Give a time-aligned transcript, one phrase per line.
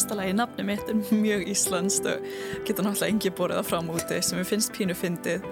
[0.00, 2.22] fyrsta lagi nafni mitt er mjög íslenskt og
[2.64, 5.44] getur náttúrulega engi borðið það fram úti sem ég finnst pínu fyndið.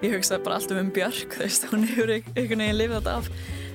[0.00, 3.28] Ég hugsaði bara alltaf um Björk, þú veist, hún hefur einhvern veginn lifið þetta af.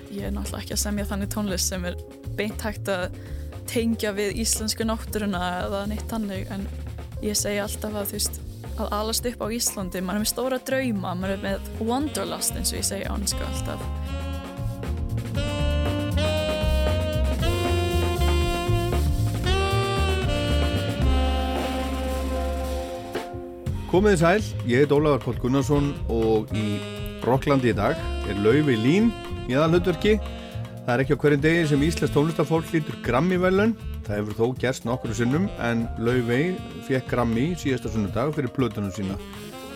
[0.10, 2.00] Ég er náttúrulega ekki að semja þannig tónlist sem er
[2.40, 3.22] beint hægt að
[3.70, 6.66] tengja við íslensku náttúruna eða neitt þannig en
[7.22, 8.44] ég segi alltaf að þú veist
[8.76, 12.74] að alast upp á Íslandi, maður er með stóra drauma, maður er með wanderlust eins
[12.74, 14.25] og ég segi ánska alltaf.
[23.96, 26.82] Komiði sæl, ég heit Ólafur Póll Gunnarsson og í
[27.24, 27.96] Rokklandi í dag
[28.28, 29.06] er Lauvi Lín
[29.48, 30.18] í aðal hlutverki.
[30.82, 33.72] Það er ekki á hverjum degi sem Íslands tónlistafólk lítur Grammy-velun.
[34.04, 36.42] Það hefur þó gerst nokkru sinnum en Lauvi
[36.90, 39.16] fekk Grammy síðasta sunnudag fyrir plötunum sína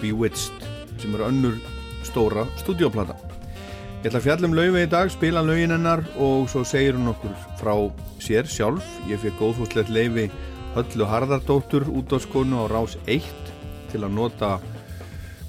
[0.02, 0.67] Bewitched
[1.00, 1.56] sem er önnur
[2.03, 3.16] stóra stúdíoplata.
[4.02, 7.14] Ég ætla að fjalla um Lauvi í dag, spila laugin hennar og svo segir hún
[7.14, 7.72] okkur frá
[8.20, 8.84] sér sjálf.
[9.08, 10.28] Ég fekk góðfúslegt leifi
[10.75, 13.48] Höllu Harðardóttur út á skonu á Rás 1
[13.92, 14.52] til að nota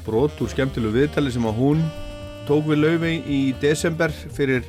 [0.06, 1.83] brot úr skemmtilegu viðtali sem að hún
[2.48, 4.64] tók við laufi í desember fyrir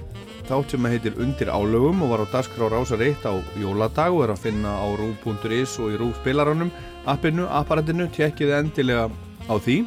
[0.50, 4.26] þátt sem að heitir Undir álögum og var á Dasgrá Rásar 1 á jóladag og
[4.26, 6.74] er að finna á rú.is og í rú spilaranum.
[7.08, 9.08] Appinu, apparatinu, tjekkið endilega
[9.48, 9.78] á því.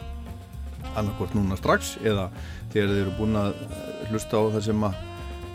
[0.95, 2.31] Annarkort núna strax eða
[2.73, 3.55] þegar þið eru búin að
[4.09, 4.99] hlusta á það sem að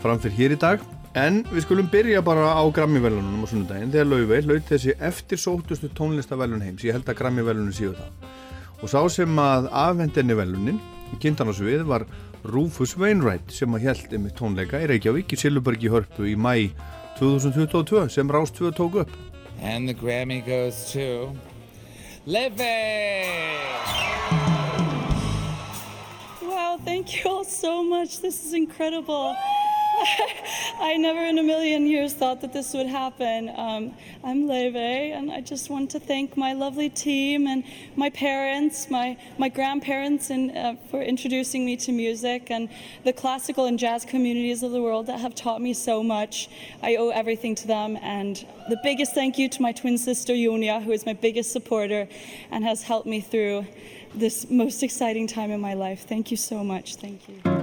[0.04, 4.44] framfyrir hér í dag en við skulum byrja bara á Grammy-velunum á sunnudaginn þegar Laufey
[4.46, 8.28] hlaut þessi eftir sótustu tónlistavelun heims ég held að Grammy-velunum séu það
[8.80, 10.78] og sá sem að afhendinni velunin
[11.20, 12.06] kynntan á svið var
[12.46, 16.70] Rufus Wainwright sem að held um tónleika í Reykjavík í Sillubergi hörpu í mæ
[17.18, 19.18] 2022 sem Rás 2 tók upp
[19.60, 21.34] And the Grammy goes to
[22.26, 23.56] Livy!
[26.42, 28.20] Wow, thank you all so much.
[28.20, 29.34] This is incredible.
[30.80, 33.50] I never in a million years thought that this would happen.
[33.54, 33.94] Um,
[34.24, 37.64] I'm Leve, and I just want to thank my lovely team and
[37.96, 42.70] my parents, my, my grandparents, and, uh, for introducing me to music, and
[43.04, 46.48] the classical and jazz communities of the world that have taught me so much.
[46.82, 48.36] I owe everything to them, and
[48.70, 52.08] the biggest thank you to my twin sister, Yunia, who is my biggest supporter
[52.50, 53.66] and has helped me through
[54.14, 56.06] this most exciting time in my life.
[56.08, 56.96] Thank you so much.
[56.96, 57.59] Thank you.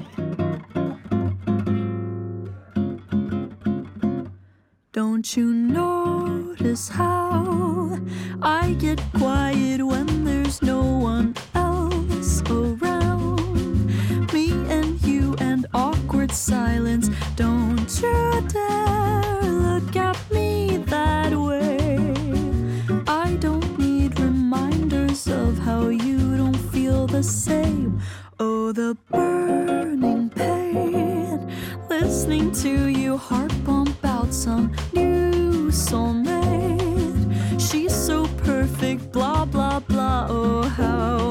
[4.98, 8.00] Don't you notice how
[8.42, 13.94] I get quiet when there's no one else around?
[14.34, 17.12] Me and you and awkward silence.
[17.36, 22.16] Don't you dare look at me that way.
[23.08, 28.02] I don't need reminders of how you don't feel the same.
[28.40, 31.17] Oh, the burning pain.
[32.00, 37.60] Listening to you heart bump out some new soulmate.
[37.60, 40.28] She's so perfect, blah, blah, blah.
[40.30, 41.27] Oh, how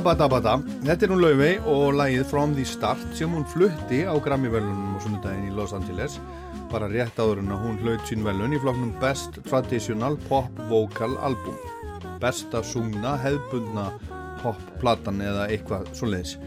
[0.00, 4.94] Babadabada, þetta er hún Laufey og lagið From the Start sem hún flutti á Grammy-velunum
[4.96, 6.14] á sunnudaginn í Los Angeles.
[6.70, 11.18] Bara rétt áður en að hún hlaut sín velun í flokknum Best Traditional Pop Vocal
[11.20, 11.60] Album.
[12.22, 13.90] Besta sungna, hefðbundna
[14.40, 16.38] popplatan eða eitthvað svoleiðis.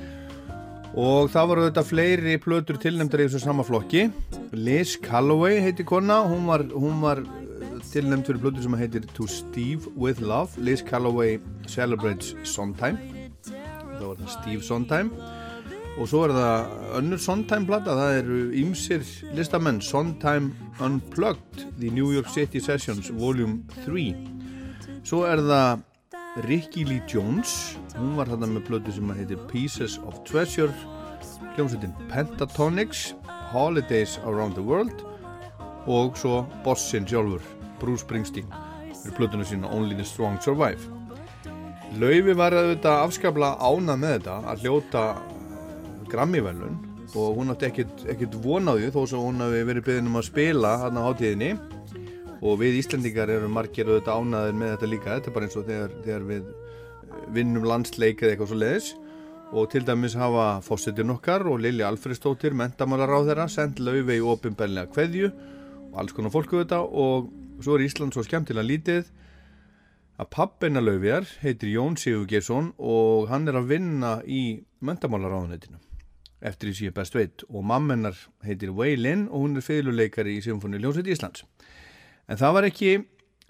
[0.97, 4.07] Og það voru þetta fleiri plötur tilnæmdar í þessu sama flokki.
[4.57, 6.23] Liz Calloway heiti kona.
[6.25, 7.21] Hún var, hún var
[7.91, 10.57] tilnæmt fyrir plötur sem heitir To Steve With Love.
[10.57, 11.37] Liz Calloway
[11.69, 12.97] Celebrates Sondheim
[14.03, 15.11] það var það Steve Sondheim.
[15.93, 19.03] Og svo er það önnur Sondheim plata það eru ymsir
[19.37, 19.81] listamenn.
[19.81, 20.51] Sondheim
[20.83, 24.33] Unplugged The New York City Sessions Volume 3
[25.03, 25.83] svo er það
[26.47, 30.73] Ricky Lee Jones hún var þarna með plötu sem heitir Pieces of Treasure.
[31.53, 33.11] Hljómsveitin Pentatonics
[33.51, 35.03] Holidays Around the World
[35.85, 37.43] og svo bossin sjálfur
[37.81, 38.49] Bruce Springsteen.
[39.03, 41.02] Fyrir plötuna sína Only the Strong Survive
[41.93, 45.03] Laufi var auðvitað afskapla ánað með þetta að hljóta
[46.09, 46.79] Grammy-velun
[47.13, 50.71] og hún átti ekkert, ekkert vonaði þó sem hún hafi verið beðin um að spila
[50.81, 51.51] hann á hátíðinni.
[52.41, 55.13] Og við Íslandingar erum margir auðvitað ánaðir með þetta líka.
[55.13, 56.51] Þetta er bara eins og þegar, þegar við
[57.37, 58.91] vinnum landsleik eða eitthvað svo leiðis
[59.53, 64.23] og til dæmis hafa fósittin okkar og Lili Alfredsdóttir mentamálar á þeirra sendt laufi í
[64.33, 65.29] ofinbellega kveðju
[65.91, 67.29] og alls konar fólku þetta og
[67.61, 69.11] svo er Ísland svo skemmtilega lítið
[70.23, 75.79] að pappina laufjar heitir Jón Sigur Gesson og hann er að vinna í þennetinu
[76.43, 77.43] eftir því sem ég best veit.
[77.47, 81.45] Og mammenar heitir Wei Lin og hún er fyrirluleikari í Symfóni Ljónsveit Íslands.
[82.27, 82.91] En það var ekki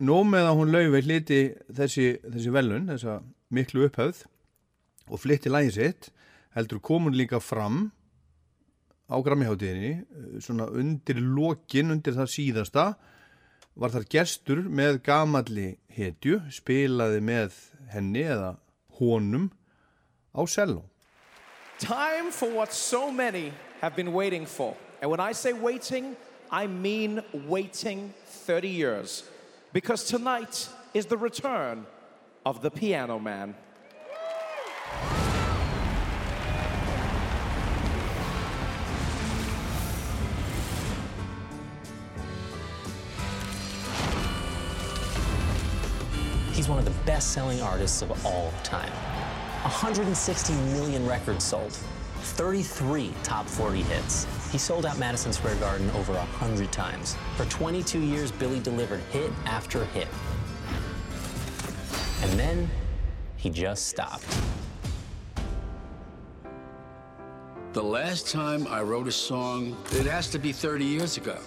[0.04, 1.42] nóg með að hún laufi hliti
[1.74, 3.18] þessi, þessi velun, þessa
[3.54, 4.24] miklu upphauð
[5.10, 6.12] og flytti lægið sitt
[6.54, 7.88] heldur komun líka fram
[9.10, 12.86] á Grammiháttíðinni svona undir lokin, undir það síðasta
[13.76, 17.60] var þar gestur með gamalli hetju spilaði með
[17.94, 18.56] henni eða
[19.00, 19.50] honum
[20.34, 20.84] á selló
[21.80, 24.78] Time for what so many have been waiting for.
[25.02, 26.16] And when I say waiting,
[26.50, 29.24] I mean waiting 30 years.
[29.74, 31.86] Because tonight is the return
[32.46, 33.56] of the Piano Man.
[46.64, 48.90] He's one of the best selling artists of all time.
[49.64, 54.26] 160 million records sold, 33 top 40 hits.
[54.50, 57.18] He sold out Madison Square Garden over 100 times.
[57.36, 60.08] For 22 years, Billy delivered hit after hit.
[62.22, 62.70] And then
[63.36, 64.24] he just stopped.
[67.74, 71.40] The last time I wrote a song, it has to be 30 years ago.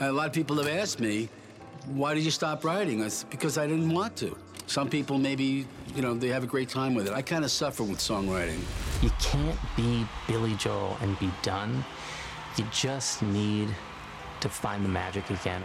[0.00, 1.28] And a lot of people have asked me,
[1.88, 3.00] why did you stop writing?
[3.00, 4.36] It's because I didn't want to.
[4.66, 7.12] Some people maybe, you know, they have a great time with it.
[7.12, 8.60] I kind of suffer with songwriting.
[9.02, 11.84] You can't be Billy Joel and be done.
[12.56, 13.68] You just need
[14.40, 15.64] to find the magic again.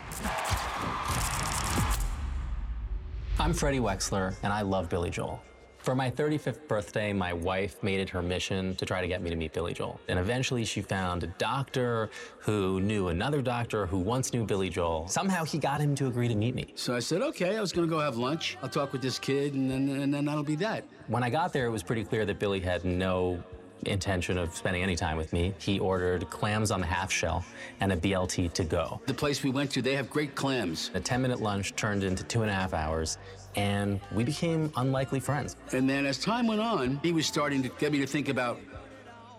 [3.39, 5.41] I'm Freddie Wexler, and I love Billy Joel.
[5.83, 9.29] For my 35th birthday, my wife made it her mission to try to get me
[9.29, 9.99] to meet Billy Joel.
[10.07, 12.09] And eventually she found a doctor
[12.39, 15.09] who knew another doctor who once knew Billy Joel.
[15.09, 16.67] Somehow he got him to agree to meet me.
[16.75, 18.57] So I said, okay, I was going to go have lunch.
[18.63, 20.85] I'll talk with this kid, and then, and then that'll be that.
[21.07, 23.43] When I got there, it was pretty clear that Billy had no
[23.85, 25.53] intention of spending any time with me.
[25.59, 27.43] He ordered clams on the half shell
[27.81, 29.01] and a BLT to go.
[29.05, 30.91] The place we went to, they have great clams.
[30.93, 33.17] A 10 minute lunch turned into two and a half hours,
[33.55, 35.55] and we became unlikely friends.
[35.71, 38.59] And then as time went on, he was starting to get me to think about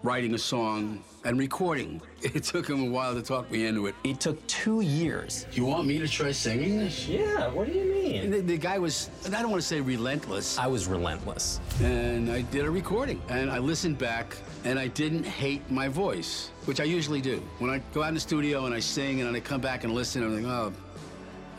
[0.03, 2.01] writing a song and recording.
[2.25, 3.95] It took him a while to talk me into it.
[4.03, 5.47] It took two years.
[5.53, 7.07] You want me to try singing this?
[7.07, 8.31] Yeah, what do you mean?
[8.31, 10.59] The, the guy was, I don't want to say relentless.
[10.59, 11.61] I was relentless.
[11.83, 13.21] and I did a recording.
[13.29, 17.43] And I listened back, and I didn't hate my voice, which I usually do.
[17.59, 19.85] When I go out in the studio and I sing, and then I come back
[19.85, 20.73] and listen, I'm like, oh,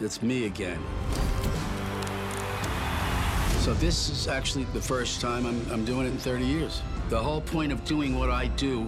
[0.01, 0.79] it's me again.
[3.65, 6.83] So this is actually the first time I'm, I'm doing it in 30 years.
[7.09, 8.87] The whole point of doing what I do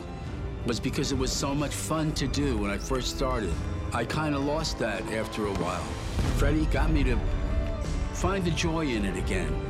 [0.67, 3.51] was because it was so much fun to do when I first started.
[3.91, 5.81] I kind of lost that after a while.
[6.37, 7.19] Freddie got me to
[8.13, 9.66] find the joy in it again.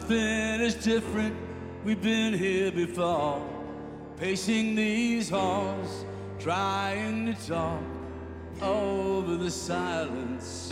[0.00, 1.34] Nothing is different.
[1.82, 3.44] We've been here before.
[4.16, 6.04] Pacing these halls,
[6.38, 7.82] trying to talk
[8.62, 10.70] over the silence.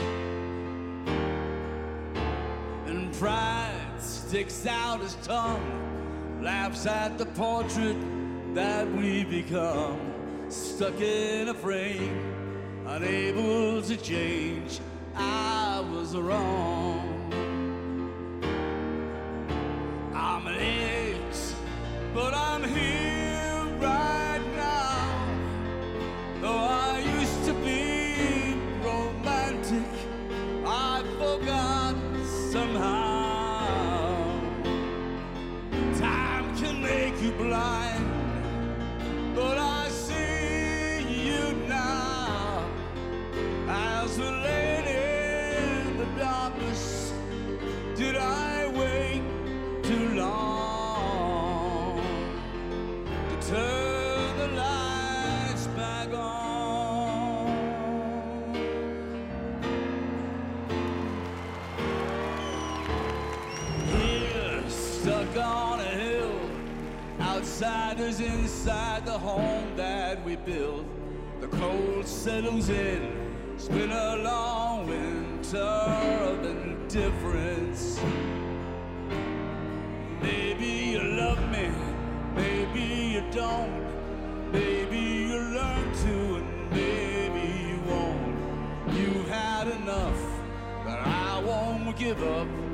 [2.87, 7.97] And pride sticks out his tongue, laughs at the portrait
[8.54, 9.99] that we become.
[10.49, 14.78] Stuck in a frame, unable to change.
[15.16, 17.15] I was wrong.
[22.16, 23.15] But I'm here
[67.57, 70.85] Outsiders inside the home that we built.
[71.41, 77.99] The cold settles in, spin a long winter of indifference.
[80.21, 81.71] Maybe you love me,
[82.35, 84.53] maybe you don't.
[84.53, 88.99] Maybe you learn to, and maybe you won't.
[88.99, 90.21] You've had enough,
[90.85, 92.65] but I won't give up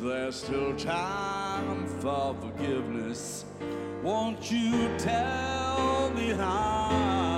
[0.00, 3.44] Is there still time for forgiveness?
[4.02, 7.29] Won't you tell me how?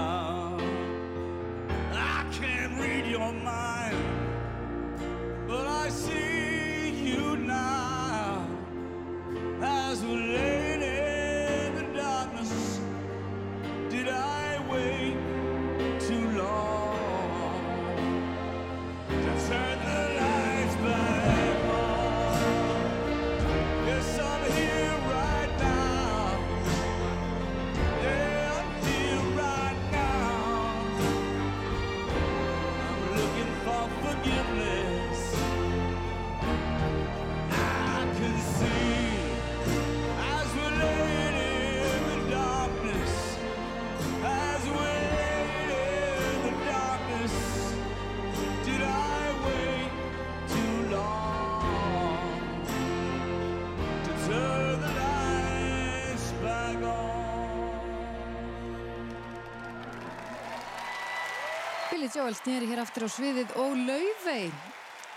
[62.12, 64.50] Joel snýri hér aftur á sviðið og Laufey.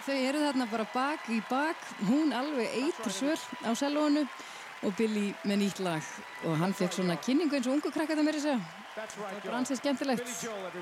[0.06, 1.80] Þau eru þarna bara bak í bak.
[2.08, 4.22] Hún alveg eitur svöl á selónu
[4.86, 6.06] og Billy með nýtt lag.
[6.48, 8.60] Og hann fekk svona kynningu eins og ungu krakka það mér að segja.
[8.96, 10.32] Það var bara ansið skemmtilegt.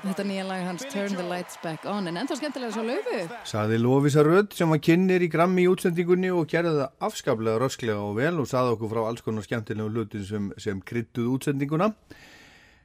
[0.04, 2.06] Þetta nýja lag hans Turn the Lights Back On.
[2.06, 3.24] En ennþá skemmtilega svo Laufey.
[3.50, 8.06] Saði Lofísa Rödd sem var kynir í grammi í útsendingunni og gerði það afskaplega rösklega
[8.06, 11.90] og vel og saði okkur frá alls konar skemmtilegu hlutin sem, sem kryttuð útsendinguna.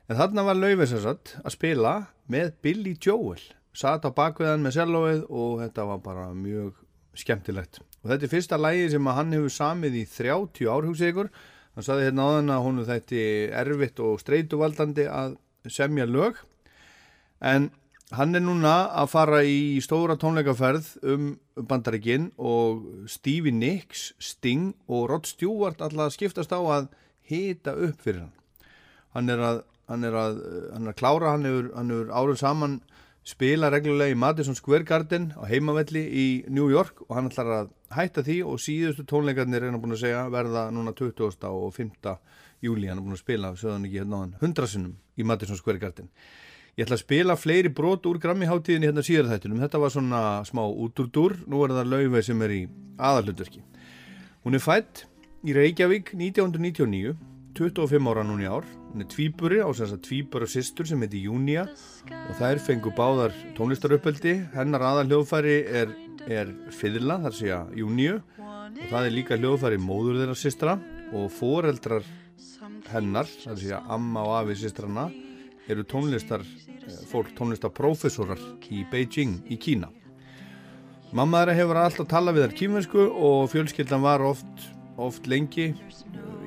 [0.09, 1.93] En þarna var Laufísa Rödd að spila
[2.33, 3.41] með Billy Joel.
[3.77, 6.79] Satt á bakveðan með sellóið og þetta var bara mjög
[7.13, 7.77] skemmtilegt.
[8.01, 11.29] Og þetta er fyrsta lægi sem hann hefur samið í 30 árhugsið ykkur.
[11.77, 13.27] Hann saði hérna áðan að hún þetta
[13.61, 15.37] erfitt og streituvaldandi að
[15.69, 16.41] semja lög.
[17.45, 17.69] En
[18.17, 21.31] hann er núna að fara í stóra tónleikaferð um
[21.69, 26.89] bandaríkin og Stevie Nicks, Sting og Rod Stewart alltaf skiptast á að
[27.29, 28.35] hita upp fyrir hann.
[29.13, 30.39] Hann er að, hann er að,
[30.73, 32.79] hann er að klára, hann hefur, hann hefur árið saman
[33.29, 37.71] spila reglulega í Madison Square Garden á heimavelli í New York og hann ætlar að
[37.93, 41.49] hætta því og síðustu tónleikarnir er hann búin að segja verða núna 20.
[41.49, 42.13] og 5.
[42.65, 45.81] júli hann er búin að spila, sögðan ekki hérna á hann, hundrasinnum í Madison Square
[45.81, 46.09] Garden.
[46.79, 49.59] Ég ætla að spila fleiri brot úr Grammy-háttíðinni hérna síðar þættinum.
[49.59, 51.33] Þetta var svona smá útúrdúr.
[51.51, 52.59] Nú er það Laufey sem er í
[52.95, 53.59] aðallutverki.
[54.45, 55.01] Hún er fætt
[55.43, 57.17] í Reykjavík 1999,
[57.59, 58.63] 25 ára núni ár.
[58.93, 63.35] Hún er tvíburi á þess að tvíbura sýstur sem heiti Júnia og þær fengu báðar
[63.57, 64.37] tónlistaröppeldi.
[64.55, 65.91] Hennar aðalljóðfæri er,
[66.31, 70.77] er fiðla, þar sé að Júniu og það er líka hljóðfæri móður þeirra sýstra
[71.11, 72.07] og foreldrar
[72.93, 75.09] hennar, þar sé að amma og afi sýstrana
[75.69, 76.45] eru tónlistar
[77.11, 79.91] fólk, tónlistarprofessorar í Beijing í Kína.
[81.11, 84.69] Mamma þeirra hefur alltaf talað við þær kýmvensku og fjölskyldan var oft,
[85.05, 85.71] oft lengi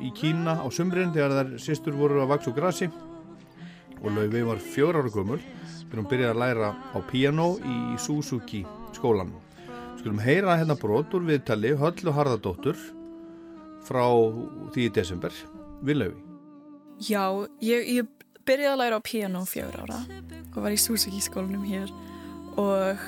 [0.02, 2.88] í Kína á sumrin þegar þær sýstur voru að vaks og grasi
[4.02, 8.62] og Laufey var fjóra ára gömul þegar hún byrjaði að læra á piano í Suzuki
[8.96, 9.30] skólan.
[10.00, 12.78] Skulum heyra hérna brotur viðtali Höllu Harðardóttur
[13.86, 14.06] frá
[14.74, 15.36] því í desember
[15.82, 16.22] við Laufey.
[17.02, 17.24] Já,
[17.62, 18.08] ég, ég
[18.46, 20.00] byrjaði að læra á piano fjögur ára
[20.52, 21.92] og var í Suzuki skólanum hér
[22.60, 23.06] og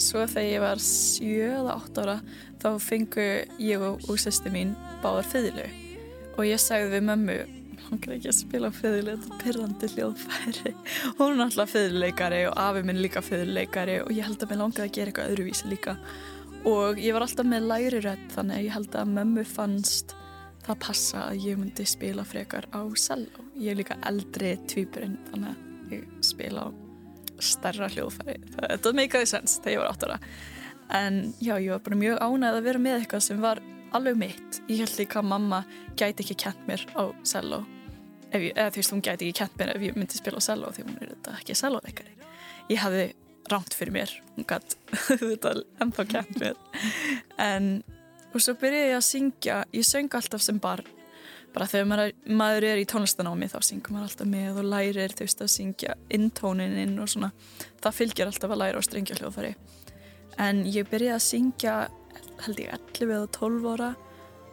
[0.00, 2.18] svo þegar ég var 7 eða 8 ára
[2.62, 3.26] þá fengu
[3.62, 5.66] ég og, og sýsti mín báðar fiðlu.
[6.38, 7.38] Og ég sagði við mömmu
[7.82, 10.74] langar ekki að spila fiðlu, þetta er pyrrandi hljóðfæri.
[11.18, 14.86] Hún er alltaf fiðluleikari og afi minn líka fiðluleikari og ég held að mér langaði
[14.86, 15.96] að gera eitthvað öðruvísi líka.
[16.68, 20.14] Og ég var alltaf með læri rödd þannig að ég held að mömmu fannst
[20.62, 23.50] það passa að ég myndi spila frekar á cello.
[23.58, 26.81] Ég er líka eldri tvýpurinn þannig að ég spila á
[27.44, 28.38] starra hljóðfæri.
[28.56, 30.18] Þetta meikaði sens þegar ég var áttara.
[30.92, 33.62] En já, ég var bara mjög ánægð að vera með eitthvað sem var
[33.96, 34.60] alveg mitt.
[34.68, 35.62] Ég held líka að mamma
[36.00, 37.62] gæti ekki kent mér á cello.
[38.32, 40.72] Ég, eða þú veist, hún gæti ekki kent mér ef ég myndi spila á cello
[40.72, 42.14] því hún er þetta ekki cello-leikari.
[42.72, 43.08] Ég hafði
[43.52, 44.14] rámt fyrir mér.
[44.36, 44.78] Hún gæti
[45.24, 46.60] þetta ennþá kent mér.
[47.40, 47.74] En
[48.32, 50.86] og svo byrjaði ég að syngja ég söng alltaf sem barn
[51.52, 55.26] bara þegar maður, maður er í tónlistanámi þá syngur maður alltaf með og lærir þú
[55.26, 57.32] veist að syngja intónin inn og svona.
[57.82, 59.52] Það fylgir alltaf að læra og strengja hljóðfæri
[60.40, 61.76] en ég byrjaði að syngja
[62.46, 63.90] held ég 11 eða 12 ára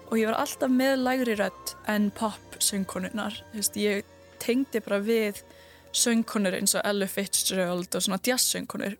[0.10, 3.38] og ég var alltaf með lægri rött en pop söngkonunar
[3.80, 4.08] ég
[4.42, 5.44] tengdi bara við
[5.96, 8.98] söngkonur eins og Ella Fitzgerald og svona jazz söngkonur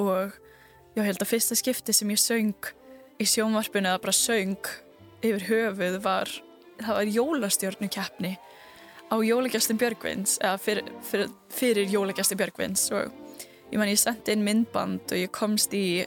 [0.00, 0.38] og
[0.96, 2.72] ég held að fyrsta skipti sem ég söng
[3.20, 4.72] í sjónvarpinu eða bara söng
[5.24, 6.30] yfir höfuð var
[6.80, 8.34] það var jólastjórnu keppni
[9.12, 13.12] á jólagjastin Björgvins eða fyrir, fyrir, fyrir jólagjastin Björgvins og
[13.70, 16.04] ég man ég sendi inn myndband og ég komst í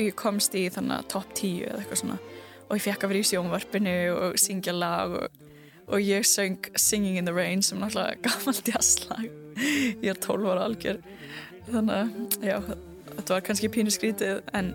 [0.00, 2.18] ég komst í þannig að top 10 eða eitthvað svona.
[2.66, 5.44] Og ég fekk að vera í sjónvarpinu og syngja lag og,
[5.86, 9.28] og ég söng Singing in the Rain sem náttúrulega gammalt jazzlag.
[10.02, 11.00] Ég er 12 ára algjör.
[11.70, 12.58] Þannig að já,
[13.14, 14.74] þetta var kannski pínu skrítið en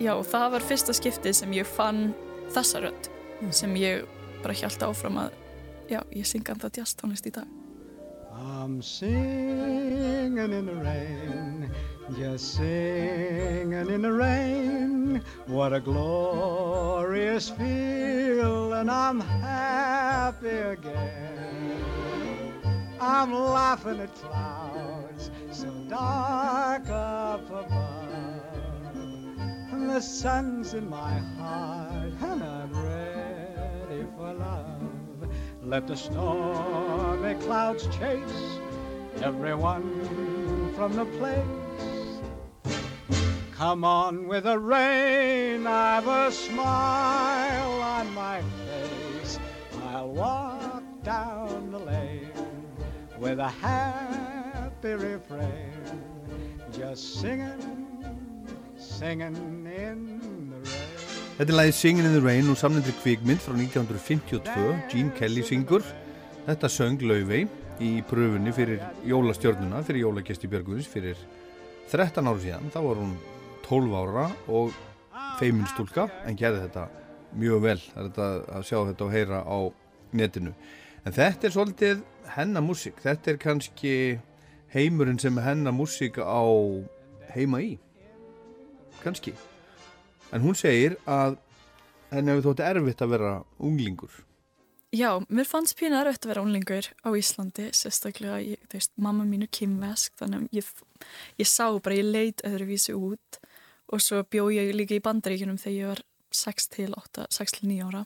[0.00, 2.10] já, það var fyrsta skiptið sem ég fann
[2.54, 3.50] þessa rödd mm.
[3.54, 4.06] sem ég
[4.42, 5.34] bara hjálta áfram að
[5.90, 7.48] já, ég synga um það jazztónlist í dag.
[8.40, 11.70] I'm singing in the rain
[12.16, 15.22] Just singing in the rain.
[15.46, 21.84] What a glorious feel And I'm happy again.
[23.00, 28.00] I'm laughing at clouds So dark up above.
[29.72, 33.19] The sun's in my heart and I'm ready
[34.16, 35.30] for love.
[35.62, 38.58] Let the stormy clouds chase
[39.22, 41.44] everyone from the place.
[43.52, 49.38] Come on with the rain, I've a smile on my face.
[49.88, 52.30] I'll walk down the lane
[53.18, 56.02] with a happy refrain,
[56.72, 57.90] just singing
[61.40, 65.80] Þetta er lagið Singin' in the Rain og samnendri kvikmynd frá 1952, Gene Kelly syngur.
[66.44, 67.46] Þetta söng Laufey
[67.80, 71.16] í pröfunni fyrir jólastjörnuna, fyrir jólagesti Björguðins, fyrir
[71.88, 72.68] 13 ára síðan.
[72.74, 73.16] Þá var hún
[73.64, 74.76] 12 ára og
[75.40, 76.86] feiminstúlka en gerði þetta
[77.32, 77.80] mjög vel.
[77.86, 79.58] Það er þetta að sjá þetta og heyra á
[80.20, 80.52] netinu.
[81.08, 82.02] En þetta er svolítið
[82.36, 83.00] hennar músík.
[83.00, 83.94] Þetta er kannski
[84.76, 86.44] heimurinn sem hennar músík á
[87.32, 87.78] heima í
[89.00, 89.32] kannski
[90.32, 91.38] en hún segir að
[92.10, 94.12] henni hefur þótt erfitt að vera unglingur.
[94.90, 99.26] Já, mér fannst pínu erfitt að vera unglingur á Íslandi sérstaklega, ég, þú veist, mamma
[99.26, 100.70] mín er kymvesk þannig að ég,
[101.38, 103.38] ég sá bara, ég leit öðruvísi út
[103.90, 106.02] og svo bjóð ég líka í bandaríkunum þegar ég var
[106.34, 108.04] 6-8, 6-9 ára.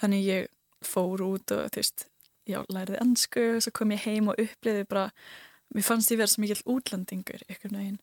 [0.00, 0.50] Þannig ég
[0.86, 2.06] fór út og þú veist,
[2.50, 5.08] já, læriði ennsku og svo kom ég heim og uppliði bara
[5.74, 8.00] mér fannst ég verið svo mikill útlandingur ykkur neginn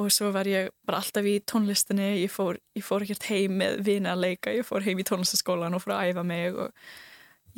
[0.00, 3.80] og svo var ég bara alltaf í tónlistinni ég fór, ég fór ekkert heim með
[3.86, 6.72] vina að leika, ég fór heim í tónlistaskólan og fór að æfa mig og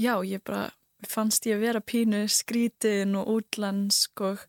[0.00, 0.70] já, ég bara
[1.08, 4.42] fannst ég að vera pínu skrítin og útlensk og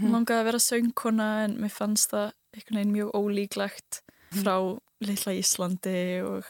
[0.00, 0.10] mm.
[0.12, 4.42] langaði að vera söngkona en mér fannst það einhvern veginn mjög ólíklegt mhm.
[4.42, 4.56] frá
[5.04, 6.48] litla Íslandi og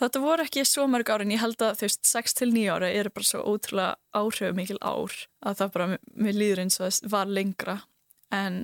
[0.00, 3.12] þetta voru ekki svo mörg ára en ég held að þú veist 6-9 ára eru
[3.14, 7.78] bara svo ótrúlega áhrifumikil ár að það bara, mér líður eins og það var lengra
[8.34, 8.60] en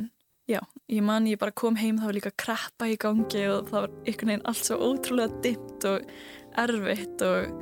[0.51, 0.59] Já,
[0.91, 3.93] ég man ég bara kom heim þá var líka kreppa í gangi og það var
[4.03, 6.09] einhvern veginn allt svo ótrúlega dimt og
[6.59, 7.53] erfitt og,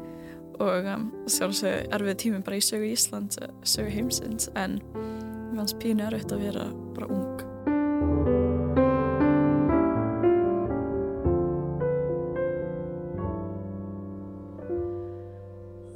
[0.65, 3.37] og um, sjálfsög erfið tími bara í sögu Ísland,
[3.69, 6.67] sögu heimsins en mér fannst pínu erfitt að vera
[6.97, 7.47] bara ung.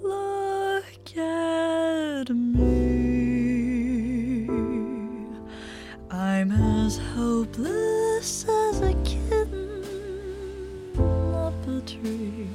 [0.05, 2.84] Look at me
[6.85, 9.83] as hopeless as a kitten
[11.35, 12.47] up a tree,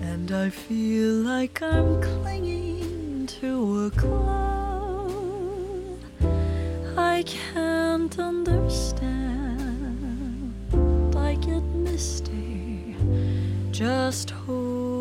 [0.00, 5.98] and I feel like I'm clinging to a cloud.
[6.96, 9.14] I can't understand.
[11.16, 12.96] I get misty.
[13.70, 14.93] Just hold.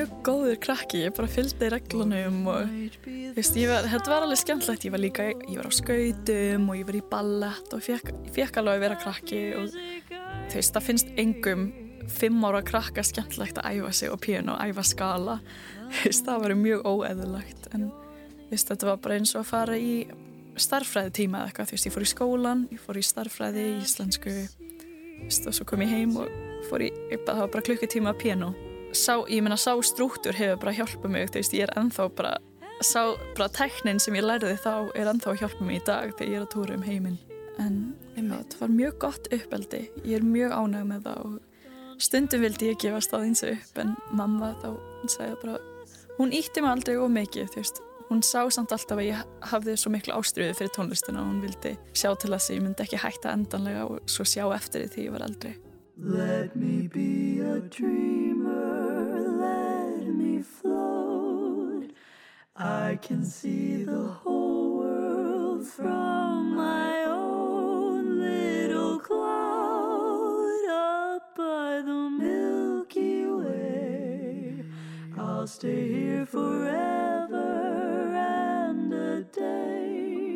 [0.00, 2.70] Mjög góður krakki, ég bara fylgdi reglunum og
[3.36, 6.86] veist, var, þetta var alveg skemmtlegt, ég var líka, ég var á skautum og ég
[6.88, 11.12] var í ballett og ég fekk alveg að vera krakki og þú veist, það finnst
[11.20, 11.66] engum
[12.10, 15.36] fimm ára krakka skemmtlegt að æfa sig og píun og æfa skala,
[15.90, 19.52] þú veist, það var mjög óeðulegt en þú veist, þetta var bara eins og að
[19.52, 19.92] fara í
[20.60, 24.32] starffræði tíma eða eitthvað, þú veist, ég fór í skólan, ég fór í starffræði, íslensku,
[24.48, 26.32] þú veist, og svo kom ég heim og
[26.72, 28.52] fór í, það var bara klukkutíma að píanu
[28.96, 32.36] sá, ég meina sá strúktur hefur bara hjálpað mig, þú veist, ég er ennþá bara
[32.80, 36.30] sá bara teknin sem ég lærði þá er ennþá að hjálpa mig í dag þegar
[36.30, 37.18] ég er að túra um heiminn.
[37.60, 37.80] En
[38.16, 42.80] það var mjög gott uppeldi ég er mjög ánæg með það og stundum vildi ég
[42.80, 45.58] gefa staðins upp en mamma þá, hún sagði bara
[46.16, 47.82] hún ítti mig aldrei of mikið, þú veist.
[48.10, 51.76] Hún sá samt alltaf að ég hafði svo miklu ástriði fyrir tónlistina og hún vildi
[51.94, 55.14] sjá til þess að ég myndi ekki hætta endanlega og svo sjá eftir því ég
[55.14, 55.52] var eldri.
[56.00, 58.39] Let me be a dreamer,
[62.62, 73.24] I can see the whole world from my own little cloud up by the Milky
[73.24, 74.62] Way.
[75.16, 80.28] I'll stay here forever and a day.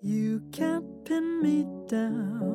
[0.00, 2.49] You can't pin me down.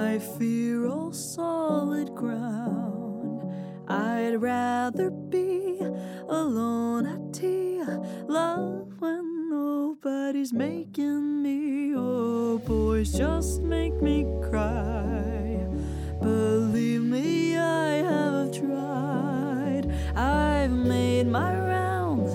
[0.00, 3.42] I fear all solid ground.
[3.86, 5.78] I'd rather be
[6.26, 7.82] alone at tea.
[8.26, 11.94] Love when nobody's making me.
[11.94, 15.68] Oh, boys, just make me cry.
[16.22, 19.92] Believe me, I have tried.
[20.16, 22.32] I've made my rounds,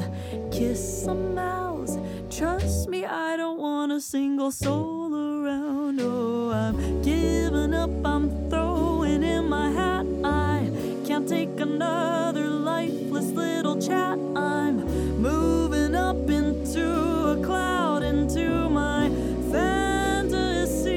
[0.56, 1.98] kissed some mouths.
[2.30, 5.05] Trust me, I don't want a single soul
[5.46, 6.00] around.
[6.02, 10.06] Oh, I'm giving up, I'm throwing in my hat.
[10.24, 10.70] I
[11.06, 14.18] can't take another lifeless little chat.
[14.36, 14.78] I'm
[15.22, 16.86] moving up into
[17.34, 19.10] a cloud, into my
[19.52, 20.88] fantasy.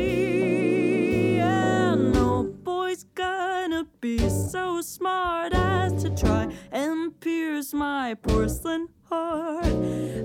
[1.41, 9.75] And no boy's gonna be so smart as to try and pierce my porcelain heart.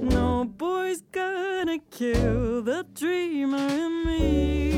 [0.02, 4.74] No boy's gonna kill the dreamer in me.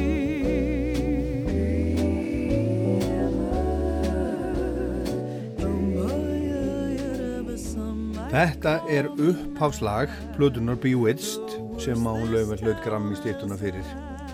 [8.36, 13.86] Þetta er uppháslag Plutunar Bewitched sem hún lögum hlaut gram í stýttuna fyrir,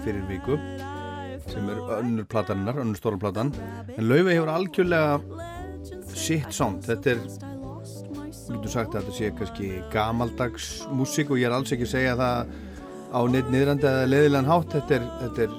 [0.02, 0.58] fyrir viku
[1.52, 3.52] sem er önnur plataninnar, önnur stóra platan
[3.94, 5.20] en Laufi hefur algjörlega
[6.18, 7.22] sitt sound þetta er,
[8.48, 11.94] við getum sagt að þetta sé kannski gamaldags músík og ég er alls ekki að
[11.96, 12.54] segja það
[13.12, 14.76] á neitt niðrandi eða leðilegan hátt.
[14.76, 15.56] Þetta er, þetta er,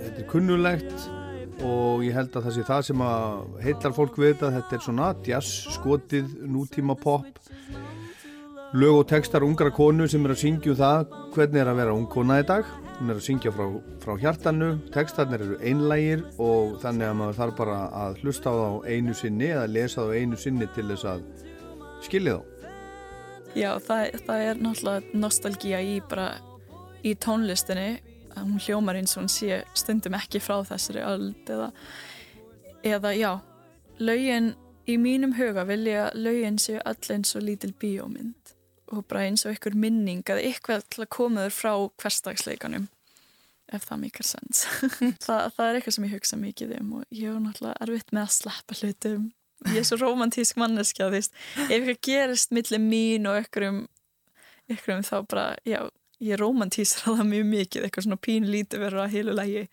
[0.00, 1.08] þetta er kunnulegt
[1.66, 4.52] og ég held að það sé það sem að heitlar fólk við þetta.
[4.58, 7.28] Þetta er svona jazz, skotið, nútíma pop.
[8.70, 11.94] Lög og textar ungra konu sem er að syngja um það hvernig er að vera
[11.96, 12.68] ung kona í dag.
[13.00, 13.66] Hún er að syngja frá,
[14.02, 14.74] frá hjartanu.
[14.94, 19.48] Textarnir eru einlægir og þannig að maður þarf bara að hlusta á þá einu sinni
[19.50, 21.24] eða lesa þá einu sinni til þess að
[22.06, 22.46] skilja þá?
[23.58, 25.98] Já, það, það er náttúrulega nostalgía í
[27.02, 28.00] í tónlistinni.
[28.30, 31.72] Að hún hljómar eins og hún sé stundum ekki frá þessari öld eða,
[32.86, 33.32] eða já
[33.98, 34.52] lögin
[34.86, 38.54] í mínum huga vilja lögin séu öll eins og lítil bíómynd
[38.90, 42.88] og bara eins og ykkur minning eða eitthvað til að koma þur frá hverstagsleikanum
[43.70, 44.64] ef það mikar sens
[45.26, 48.24] það, það er eitthvað sem ég hugsa mikið um og ég er náttúrulega erfitt með
[48.24, 49.28] að sleppa hlutum
[49.68, 53.84] ég er svo romantísk veist, ef eitthvað gerist millir mín og ykkurum
[54.70, 55.82] ykkurum þá bara, já,
[56.22, 59.68] ég romantísra það mjög mikið, eitthvað svona pín lítið verður að heilu lægi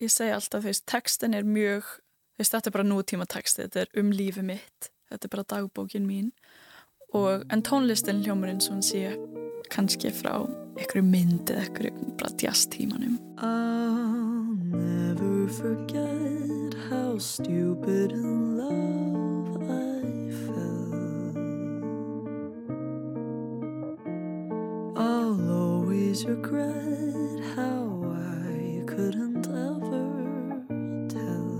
[0.00, 3.64] ég segi alltaf, þú veist, textin er mjög þú veist, þetta er bara nútíma texti,
[3.64, 6.30] þetta er um lífi mitt þetta er bara dagbókin mín.
[7.14, 9.14] Og, en tónlistin hljómurinn svo hann sé
[9.72, 10.34] kannski frá
[10.76, 19.15] einhverju mynd eða einhverju bara jazztímanum I'll never forget how stupid in love
[25.08, 30.08] I'll always regret how I couldn't ever
[31.08, 31.50] tell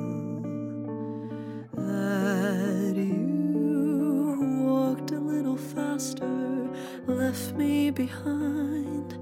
[1.76, 6.68] that you walked a little faster
[7.06, 9.16] left me behind,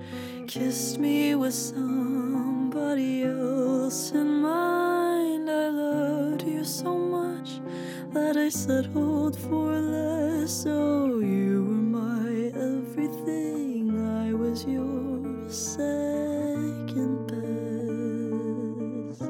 [0.47, 5.51] kissed me with somebody else in mind.
[5.51, 7.61] I loved you so much
[8.15, 10.65] that I settled for less.
[10.67, 12.29] Oh, you were my
[12.69, 13.64] everything,
[14.55, 19.23] I was your second best.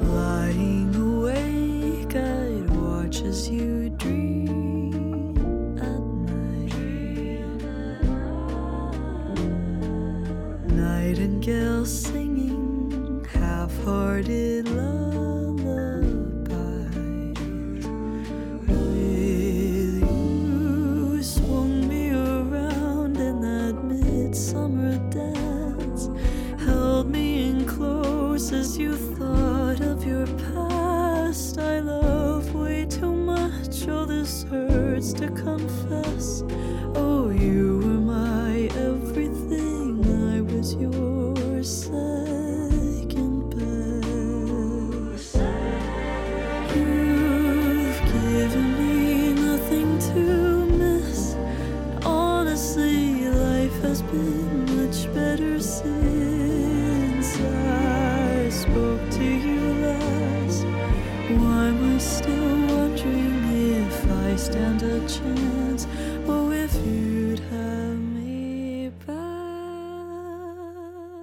[0.01, 5.37] Lying awake, I'd watch as you dream
[5.77, 6.73] at night.
[10.73, 14.56] Nightingale singing half-hearted lullabies.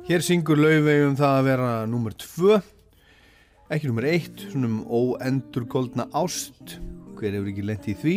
[0.04, 2.58] Hér syngur laufey um það að vera nummer tvö,
[3.72, 6.74] ekki nummer eitt, svona um óendurgoldna ást,
[7.16, 8.16] hver hefur ekki lent í því?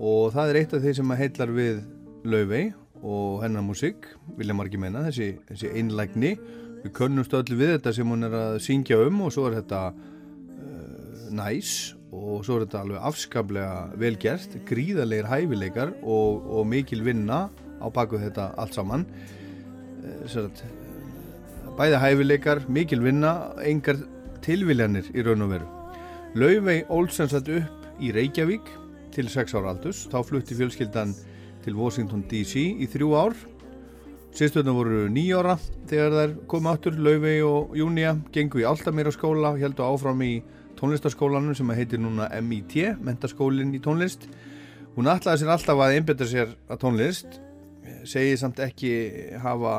[0.00, 1.82] Og það er eitt af þeir sem að heillar við
[2.24, 2.70] laufey
[3.04, 6.30] og hennar músík, vilja margir menna, þessi, þessi einlægni,
[6.86, 9.80] við könnumst öllu við þetta sem hún er að syngja um og svo er þetta
[9.92, 11.74] uh, næs
[12.14, 18.22] og svo er þetta alveg afskaplega velgert, gríðarlegar hæfileikar og, og mikil vinna á baku
[18.24, 19.04] þetta allt saman.
[20.00, 20.73] Uh,
[21.78, 23.34] bæði hæfileikar, mikil vinna,
[23.66, 23.98] engar
[24.44, 25.70] tilviljanir í raun og veru.
[26.38, 28.68] Laufey Olsen satt upp í Reykjavík
[29.14, 31.14] til 6 ára aldus, þá flutti fjölskyldan
[31.64, 33.36] til Washington DC í þrjú ár.
[34.34, 35.54] Sýsturna voru nýjára
[35.90, 40.32] þegar þær komu áttur, Laufey og Júnia, gengu í Altamira skóla, heldu áfram í
[40.78, 44.26] tónlistaskólanum sem heitir núna MIT, mentaskólinn í tónlist.
[44.94, 47.38] Hún ætlaði sér alltaf að einbetta sér að tónlist,
[48.06, 48.94] segi samt ekki
[49.42, 49.76] hafa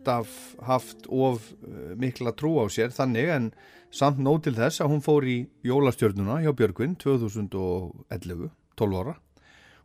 [0.00, 3.50] alltaf haft of eh, mikla trú á sér þannig en
[3.92, 9.16] samt nóg til þess að hún fór í jólastjörnuna hjá Björgvin 2011, 12 ára.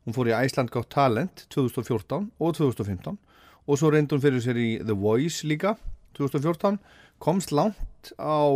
[0.06, 3.18] Hún fór í Iceland Got Talent 2014 og 2015
[3.66, 5.76] og svo reyndi hún fyrir sér í The Voice líka
[6.16, 6.78] 2014,
[7.20, 8.48] komst langt á,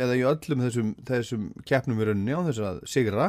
[0.00, 3.26] eða í öllum þessum, þessum keppnum í rauninni á þess að sigra,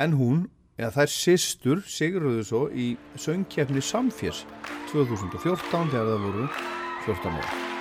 [0.00, 0.46] en hún
[0.78, 4.46] eða þær sýstur sigruðu svo í söngkeppni Samfjers
[4.94, 6.48] 2014 þegar það voru
[7.04, 7.73] 14 ára.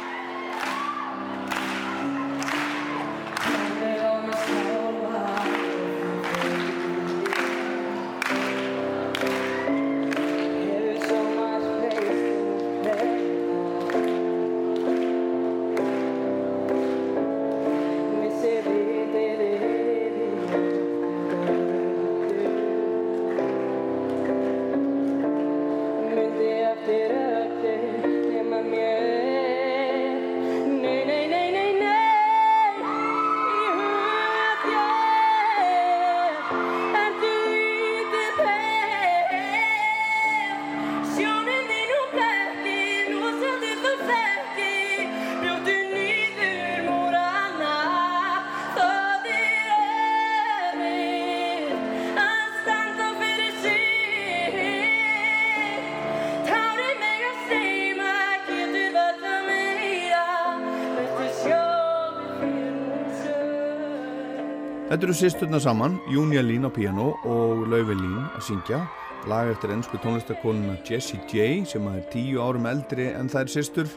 [64.93, 68.83] Þetta eru sýsturna saman, Júnia Lín á piano og Laufey Lín að syngja
[69.25, 73.89] lag eftir ennsku tónlistakonuna Jessie J sem er tíu árum eldri en það er sýstur.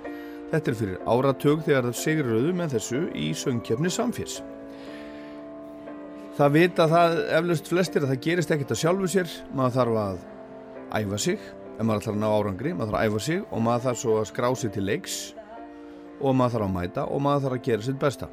[0.54, 4.38] Þetta er fyrir áratug þegar það siguröðu með þessu í söngkjöfni samférs.
[6.40, 10.26] Það vita það eflaust flestir að það gerist ekkert að sjálfu sér, maður þarf að
[11.02, 13.88] æfa sig, ef maður ætlar að ná árangri, maður þarf að æfa sig og maður
[13.90, 15.22] þarf svo að skrá sig til leiks
[16.22, 18.32] og maður þarf að mæta og maður þarf að gera sitt besta.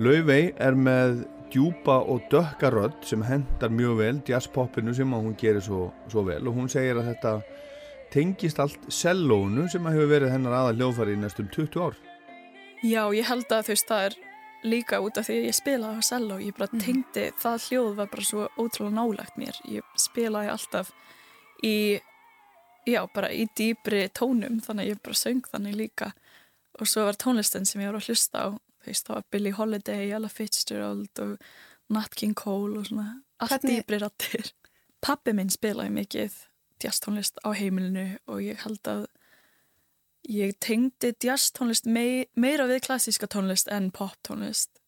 [0.00, 5.60] Laufey er með djúpa og dökka rödd sem hendar mjög vel jazzpoppinu sem hún gerir
[5.60, 6.40] svo, svo vel.
[6.48, 7.32] Og hún segir að þetta
[8.12, 12.00] tengist allt sellónu sem hefur verið hennar aða hljóðfari í næstum 20 ár.
[12.80, 14.18] Já, ég held að þú veist það er
[14.72, 18.10] líka út af því að ég spilaði á cello ég bara tengdi, það hljóð var
[18.16, 19.62] bara svo ótrúlega nálagt mér.
[19.68, 20.96] Ég spilaði alltaf
[21.60, 21.76] í
[22.88, 26.14] já, bara í dýbri tónum þannig að ég bara söng þannig líka.
[26.80, 28.48] Og svo var tónlistin sem ég var að hlusta á
[28.86, 31.36] veist, það var Billie Holiday, Ella Fitzgerald og
[31.92, 33.08] Nat King Cole og svona
[33.42, 34.52] allt dýbri rattir
[35.02, 36.36] Pappi minn spilaði mikið
[36.82, 39.06] jazztónlist á heimilinu og ég held að
[40.30, 44.78] ég tengdi jazztónlist mei, meira við klassíska tónlist en poptónlist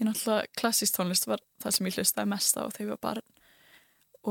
[0.00, 3.26] ég náttúrulega klassísk tónlist var það sem ég hlustaði mest á þegar ég var barn.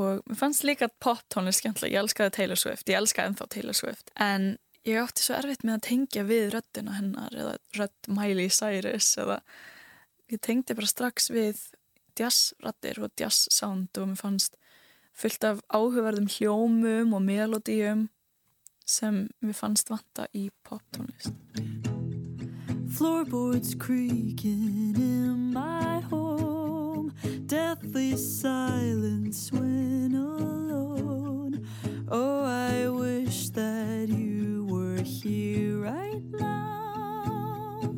[0.00, 2.90] Og mér fannst líka poptónlist skemmtilega, ég elskaði Taylor Swift.
[2.90, 4.10] Ég elskaði ennþá Taylor Swift.
[4.18, 4.52] En
[4.88, 9.40] ég átti svo erfitt með að tengja við röddina hennar eða rödd Miley Cyrus eða
[10.32, 11.60] ég tengdi bara strax við
[12.18, 14.56] jazzrattir og jazz sound og mér fannst
[15.16, 18.08] fullt af áhugaverðum hljómum og melodíum
[18.86, 21.34] sem mér fannst vanta í poptónlist
[22.90, 27.14] Floorboards creaking in my home,
[27.46, 31.64] deathly silence when alone.
[32.10, 34.29] Oh, I wish that you
[35.10, 37.94] here right now.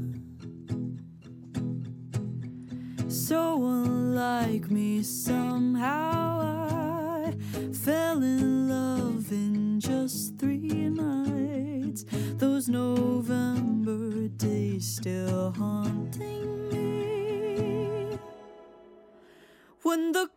[3.09, 7.35] So unlike me, somehow I
[7.73, 12.07] fell in love in just three nights.
[12.39, 18.19] Those November days still haunting me.
[19.83, 20.29] When the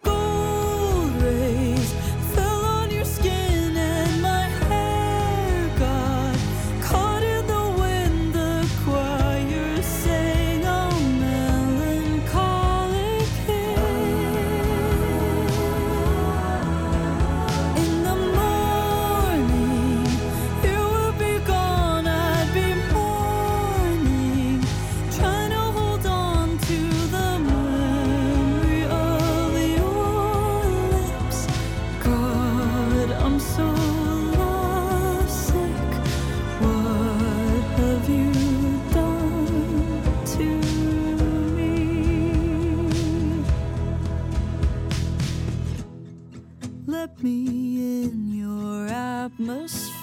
[47.21, 49.95] Me in your atmosphere,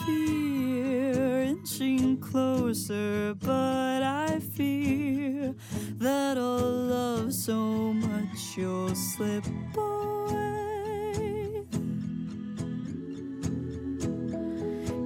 [1.42, 5.54] inching closer, but I fear
[5.98, 9.44] that I'll love so much you'll slip
[9.76, 11.62] away.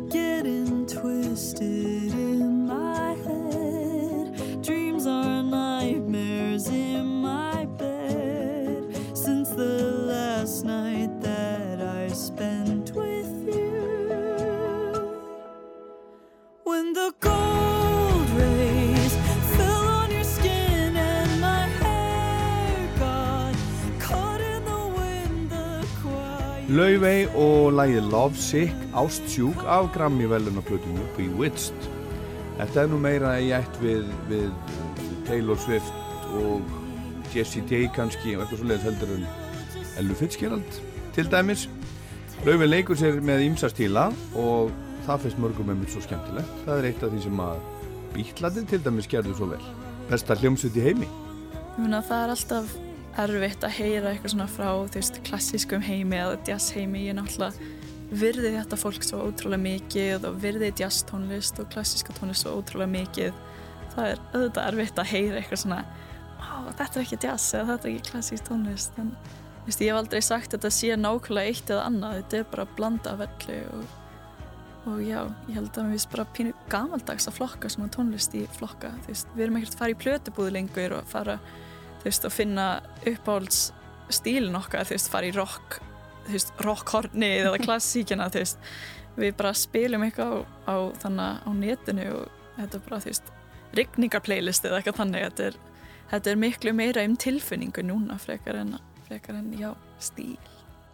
[0.09, 3.66] Getting twisted in my head,
[26.77, 31.87] Laufey og lægið Love Sick Ástsjúk af Grammy velunarplötunni Bewitched
[32.59, 34.51] Þetta er nú meira í ætt við, við
[35.25, 36.69] Taylor Swift og
[37.33, 39.25] Jessie J kannski og eitthvað svo leiðis heldur en
[40.03, 40.81] Ellu Fitzgerald
[41.17, 41.65] til dæmis.
[42.45, 44.75] Laufey leikur sér með ímsa stíla og
[45.07, 46.59] það finnst mörgum með mér svo skemmtilegt.
[46.67, 47.71] Það er eitt af því sem að
[48.19, 49.63] bítladir til dæmis gerðu svo vel.
[50.11, 51.09] Besta hljómsveit í heimi.
[51.77, 52.77] Ég meina, það er alltaf
[53.23, 57.07] erfitt að heyra eitthvað svona frá þú veist, klassískum heimi eða jazz heimi.
[57.09, 57.73] Ég náttúrulega
[58.17, 62.93] virði þetta fólk svo ótrúlega mikið og virði jazz tónlist og klassíska tónlist svo ótrúlega
[62.93, 63.41] mikið.
[63.97, 65.81] Það er auðvitað erfitt að heyra eitthvað svona
[66.77, 68.99] þetta er ekki jazz eða þetta er ekki klassísk tónlist.
[69.01, 69.13] En
[69.67, 72.19] veist, ég hef aldrei sagt að þetta sé nákvæmlega eitt eða annað.
[72.21, 73.95] Þetta er bara að blanda öllu og,
[74.87, 78.45] og já, ég held að við finnst bara pínu gamaldags að flokka svona tónlist í
[78.59, 78.93] flokka.
[79.09, 81.39] Veist, við erum ekkert að fara í plötubúðu lengur og fara
[82.07, 82.67] þú veist, að finna
[83.03, 83.61] uppáhalds
[84.15, 85.81] stílin okkar, þú veist, fara í rock
[86.29, 88.69] þú veist, rockhornið eða klassíkina, þú veist,
[89.19, 93.33] við bara spilum eitthvað á, á þannig á netinu og þetta er bara, þú veist
[93.77, 95.63] rigningarplaylist eða eitthvað þannig þetta er,
[96.13, 98.77] þetta er miklu meira um tilfinningu núna frekar en,
[99.09, 100.39] frekar en já, stíl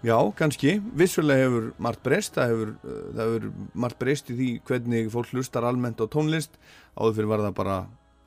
[0.03, 0.81] Já, kannski.
[0.99, 3.45] Vissulega hefur margt breyst, það hefur, það hefur
[3.85, 6.57] margt breyst í því hvernig fólk hlustar almennt á tónlist.
[6.99, 7.77] Áður fyrir var það bara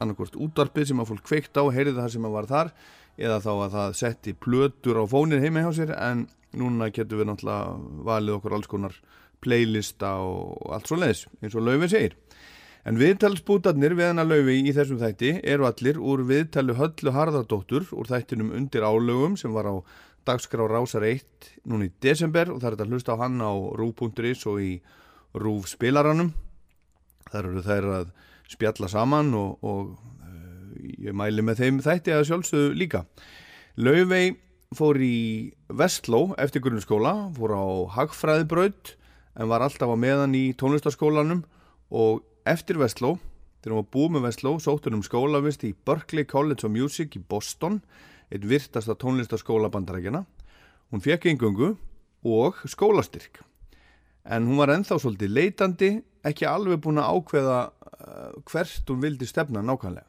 [0.06, 2.72] annarkvort útvarpið sem að fólk kveikt á, heyrið það sem að var þar
[3.16, 6.26] eða þá að það setti plötur á fónir heima hjá sér en
[6.56, 8.97] núna getum við náttúrulega valið okkur alls konar
[9.43, 12.16] playlista og allt svo leiðis eins og Laufi segir.
[12.86, 18.10] En viðtalsbútarnir við hennar Laufi í þessum þætti eru allir úr viðtali Höllu Harðardóttur úr
[18.12, 19.76] þættinum undir álögum sem var á
[20.26, 24.45] dagskrá Rásar 1 núna í desember og það er að hlusta á hann á rúf.is
[24.49, 24.72] og í
[25.34, 26.34] rúf spilaranum.
[27.32, 28.14] Þar eru þær að
[28.52, 33.06] spjalla saman og, og uh, ég mæli með þeim þætti að sjálfsögðu líka.
[33.76, 34.36] Laufey
[34.76, 37.66] fór í Vestló eftir grunnskóla, fór á
[37.96, 38.96] Hagfræðibraut
[39.36, 41.43] en var alltaf á meðan í tónlistaskólanum
[41.91, 43.16] og eftir Vestló,
[43.62, 47.18] þegar hún var búið með Vestló, sótt hún um skólavist í Berklee College of Music
[47.18, 47.82] í Boston,
[48.32, 50.24] eitt virtasta tónlistaskóla bandarækjana.
[50.93, 51.76] Hún fekk yngöngu
[52.26, 53.41] og skólastyrk.
[54.26, 55.89] En hún var enþá svolítið leitandi,
[56.26, 57.60] ekki alveg búin að ákveða
[58.52, 60.08] hvert hún vildi stefna nákvæmlega.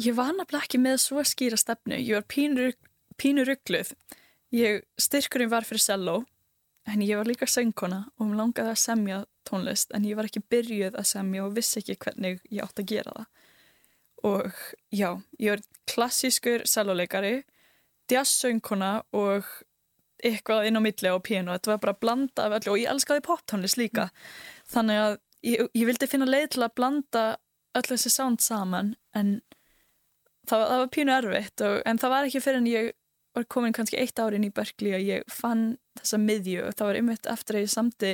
[0.00, 1.98] Ég var nefnilega ekki með svo skýra stefnu.
[2.00, 2.76] Ég var pínur,
[3.20, 3.92] pínur ruggluð.
[4.52, 6.16] Ég, styrkurinn var fyrir selló,
[6.88, 9.18] en ég var líka söngkona og hún langaði að semja
[9.48, 12.90] tónlist, en ég var ekki byrjuð að semja og vissi ekki hvernig ég átt að
[12.92, 13.28] gera það.
[14.22, 14.60] Og
[14.94, 15.08] já,
[15.42, 17.42] ég var klassískur sellóleikari,
[18.12, 19.48] jazzsöngkona og
[20.22, 21.56] eitthvað inn á milli á piano.
[21.56, 24.10] Þetta var bara að blanda af öllu og ég elskaði poptónlist líka.
[24.70, 25.16] Þannig að
[25.46, 27.24] ég, ég vildi finna leið til að blanda
[27.78, 29.36] öll þessi sound saman en
[30.48, 32.90] það, það var pínu erfitt og, en það var ekki fyrir en ég
[33.32, 36.98] var komin kannski eitt árin í Berkeley að ég fann þessa miðju og það var
[37.00, 38.10] einmitt eftir að ég samti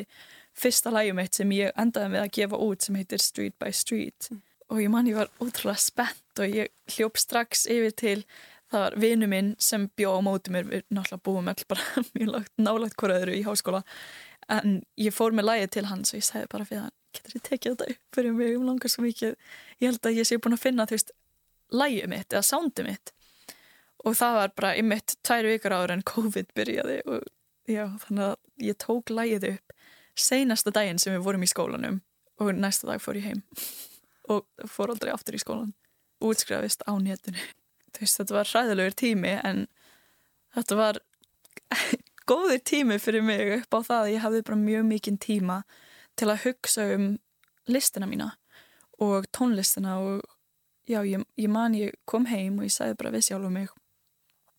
[0.58, 4.30] fyrsta lægum eitt sem ég endaði með að gefa út sem heitir Street by Street
[4.30, 4.44] mm.
[4.74, 8.20] og ég man ég var útrúlega spennt og ég hljóp strax yfir til
[8.68, 12.32] það var vinu minn sem bjó á móti mér við náttúrulega búum all bara mjög
[12.34, 13.82] lagt, nálagt hverju öðru í háskóla
[14.52, 17.44] en ég fór með lægið til hans og ég segði bara fyrir hann getur ég
[17.46, 18.56] tekið þetta upp fyrir mig?
[18.56, 19.36] Um langar svo mikið.
[19.80, 21.14] Ég held að ég sé búin að finna þú veist
[21.74, 23.14] lægið mitt eða soundið mitt.
[24.06, 27.26] Og það var bara mitt tæru ykkur áður en COVID byrjaði og
[27.68, 29.74] já, þannig að ég tók lægið upp
[30.18, 32.00] seinasta daginn sem við vorum í skólanum
[32.38, 33.42] og næsta dag fór ég heim
[34.32, 35.74] og fór aldrei aftur í skólan
[36.24, 37.38] útskrafist á néttinu
[37.98, 39.66] veist, þetta var hræðilegur tími en
[40.56, 41.00] þetta var
[42.28, 45.62] góður tími fyrir mig upp á það að ég hafði bara mjög mikinn tíma
[46.18, 47.08] til að hugsa um
[47.68, 48.32] listina mína
[48.98, 50.22] og tónlistina og
[50.88, 53.68] já, ég, ég man ég kom heim og ég sagði bara við sjálf um mig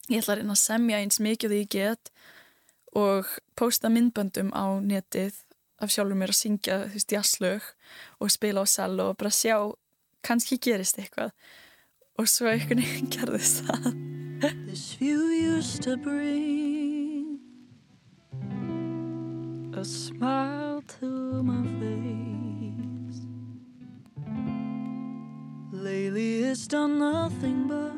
[0.09, 2.11] ég ætla að reyna að semja eins mikið því ég get
[2.97, 5.37] og posta myndböndum á netið
[5.79, 7.69] af sjálfur mér að syngja þú veist jazzlög
[8.19, 9.55] og spila á sel og bara sjá
[10.25, 11.31] kannski gerist eitthvað.
[12.19, 13.91] Og svo einhvern veginn gerðist það
[19.73, 23.21] a smile to my face.
[25.71, 27.93] Lately it's done nothing but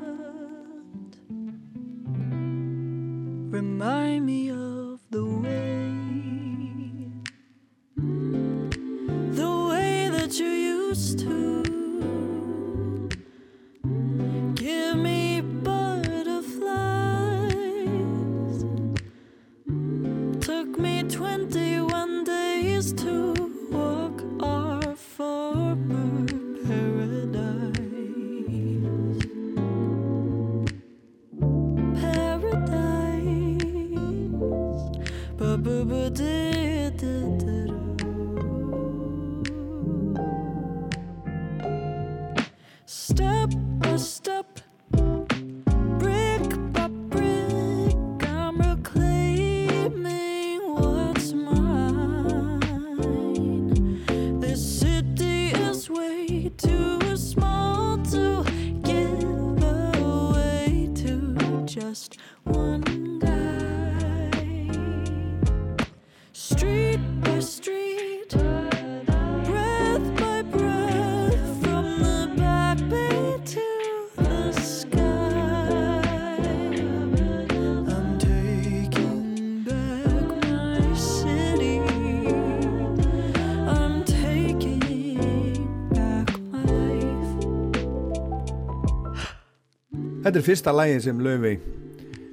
[3.55, 5.91] remind me of the way
[9.31, 11.50] the way that you used to
[20.71, 23.50] took me 21 days to
[90.31, 91.57] Þetta er fyrsta lægin sem Laufey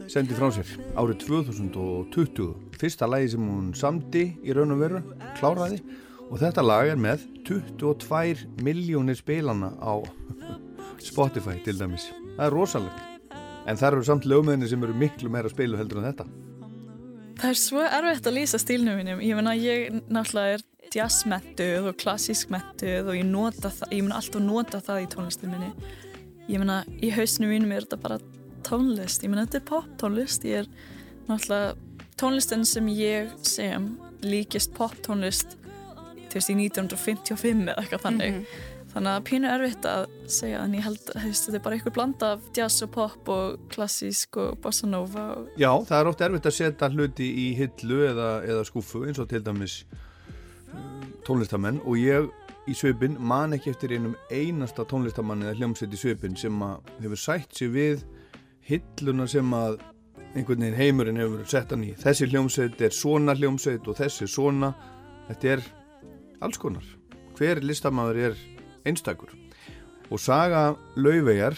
[0.07, 2.45] sendi frá sér árið 2020.
[2.79, 5.01] Fyrsta lægi sem hún samdi í raun og veru,
[5.35, 5.81] kláraði
[6.29, 9.99] og þetta lag er með 22 miljónir spilana á
[11.03, 12.07] Spotify til dæmis.
[12.37, 13.03] Það er rosalegt.
[13.67, 16.31] En það eru samt lögmeðinni sem eru miklu meira spilu heldur en þetta.
[17.43, 19.27] Það er svo erfitt að lýsa stílnum mínum.
[19.27, 24.53] Ég meina, ég náttúrulega er jazzmettuð og klassískmettuð og ég nota það, ég meina alltaf
[24.53, 26.07] nota það í tónlistin minni.
[26.49, 28.19] Ég meina, í hausnum mínum er þetta bara
[28.67, 29.25] tónlist.
[29.25, 30.49] Ég meina, þetta er poptónlist.
[30.49, 30.71] Ég er
[31.29, 31.77] náttúrulega
[32.19, 33.93] tónlistin sem ég sem
[34.25, 35.59] líkist poptónlist
[36.29, 38.43] þú veist, í 1955 eða eitthvað þannig.
[38.89, 42.31] Þannig að pínu erfitt að segja en ég held að þetta er bara einhver blanda
[42.35, 46.49] af jazz og pop og klassísk og bossa nova og Já, það er oft erfitt
[46.49, 49.83] að setja hluti í hillu eða, eða skúfu eins og til dæmis
[50.73, 52.31] um, tónlistamenn og ég,
[52.69, 56.61] í svipin man ekki eftir einum einasta tónlistamanni eða hljómsveit í svipin sem
[57.01, 58.05] hefur sætt sér við
[58.69, 59.79] hilluna sem að
[60.35, 61.95] einhvern veginn heimurinn hefur sett hann í.
[61.97, 64.73] Þessi hljómsveit er svona hljómsveit og þessi svona.
[65.29, 65.65] Þetta er
[66.45, 66.85] alls konar.
[67.39, 68.39] Hver listamæður er
[68.89, 69.33] einstakur.
[70.09, 71.57] Og saga Laufeyjar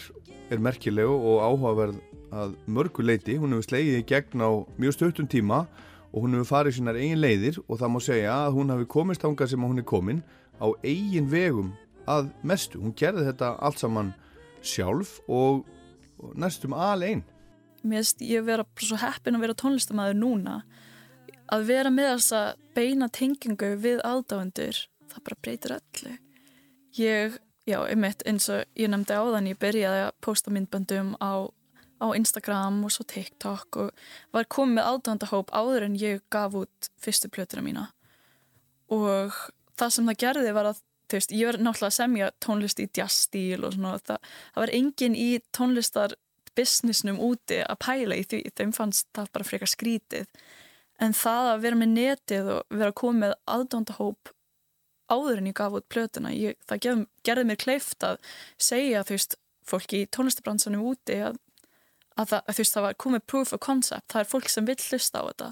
[0.50, 2.00] er merkileg og áhugaverð
[2.30, 5.64] að mörgu leiti, hún hefur slegið í gegn á mjög stöttum tíma
[6.10, 9.26] og hún hefur farið sínar eigin leiðir og það má segja að hún hafi komist
[9.26, 10.22] ánga sem hún er komin
[10.60, 11.72] á eigin vegum
[12.10, 12.80] að mestu.
[12.80, 14.14] Hún gerði þetta allt saman
[14.62, 15.64] sjálf og
[16.36, 17.24] næstum alveg.
[17.80, 20.56] Mér finnst ég vera svo heppin að vera tónlistamæður núna
[21.50, 22.40] að vera með þessa
[22.76, 26.12] beina tengingu við aðdáendur, það bara breytir öllu.
[26.98, 31.48] Ég, já, einmitt eins og ég nefndi á þann, ég byrjaði að posta myndböndum á,
[32.02, 34.04] á Instagram og svo TikTok og
[34.34, 37.88] var komið með aðdáendahóp áður en ég gaf út fyrstu plötuna mína
[38.90, 39.34] og
[39.80, 43.64] það sem það gerði var að veist, ég var náttúrulega að semja tónlist í jazzstíl
[43.66, 46.16] og svona það, það var engin í tónlistar
[46.58, 48.42] businessnum úti að pæla í því.
[48.58, 50.28] Þeim fannst það bara frekar skrítið.
[51.00, 54.32] En það að vera með netið og vera að koma með aðdóndahóp
[55.10, 58.18] áður en ég gaf út plötuna ég, það gef, gerði mér kleift að
[58.60, 61.40] segja þú veist, fólki í tónlistabransanum úti að,
[62.14, 64.78] að það, þú veist, það var komið proof of concept, það er fólk sem vill
[64.78, 65.50] hlusta á þetta.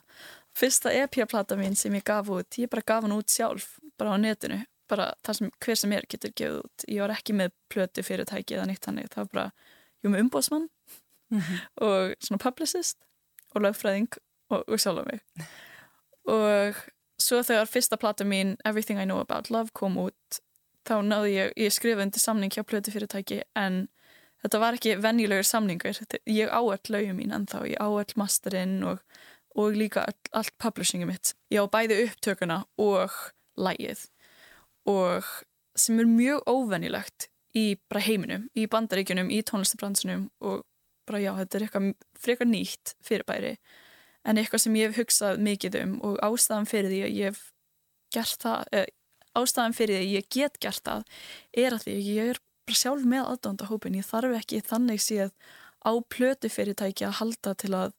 [0.58, 4.18] Fyrsta EP-plata mín sem ég gaf út, ég bara gaf hann út sjálf bara á
[4.22, 8.04] netinu, bara það sem hver sem er getur gefið út, ég var ekki með plötu
[8.06, 9.46] fyrirtæki eða nýtt hannig, það var bara
[9.98, 10.68] ég var með umbóðsmann
[11.30, 11.60] mm -hmm.
[11.86, 12.98] og svona publicist
[13.54, 14.10] og lögfræðing
[14.50, 15.20] og, og sjálf á mig.
[16.28, 16.74] Og
[17.18, 20.40] svo þegar fyrsta plata mín Everything I Know About Love kom út
[20.88, 23.88] þá náði ég, ég skrifa undir samning hjá plötu fyrirtæki en
[24.42, 25.98] þetta var ekki venjulegur samningur.
[26.26, 29.02] Ég áall lögum mín en þá ég áall masterinn og,
[29.58, 31.34] og líka all, allt publishingum mitt.
[31.52, 33.16] Ég á bæði upptökuna og
[33.58, 34.06] lægið
[34.88, 35.26] og
[35.78, 37.28] sem er mjög óvenjulegt
[37.58, 40.64] í bara heiminum, í bandaríkjunum, í tónlistabransunum og
[41.08, 41.86] bara já, þetta er eitthvað
[42.20, 43.54] frekar nýtt fyrirbæri
[44.28, 47.44] en eitthvað sem ég hef hugsað mikið um og ástæðan fyrir því að ég hef
[48.14, 48.90] gert það, eh,
[49.38, 51.06] ástæðan fyrir því að ég get gert það
[51.64, 55.32] er að því að ég er bara sjálf með aðdóndahópin, ég þarf ekki þannig séð
[55.88, 57.92] á plötu fyrirtæki að halda til að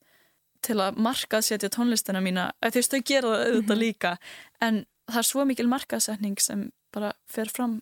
[0.62, 3.80] til að markaðsetja tónlistina mína þú veist, þau gera það auðvitað Mhm.
[3.80, 4.18] líka
[4.62, 6.60] en það er svo mikil markaðsetning sem
[6.96, 7.80] bara fer fram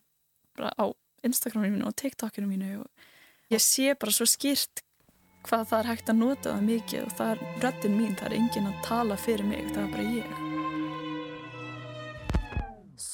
[0.57, 0.85] bara á
[1.27, 4.75] Instagraminu mínu og TikTokinu mínu og ég sé bara svo skýrt
[5.47, 8.37] hvað það er hægt að nota það mikið og það er röddin mín, það er
[8.41, 10.47] enginn að tala fyrir mig, það er bara ég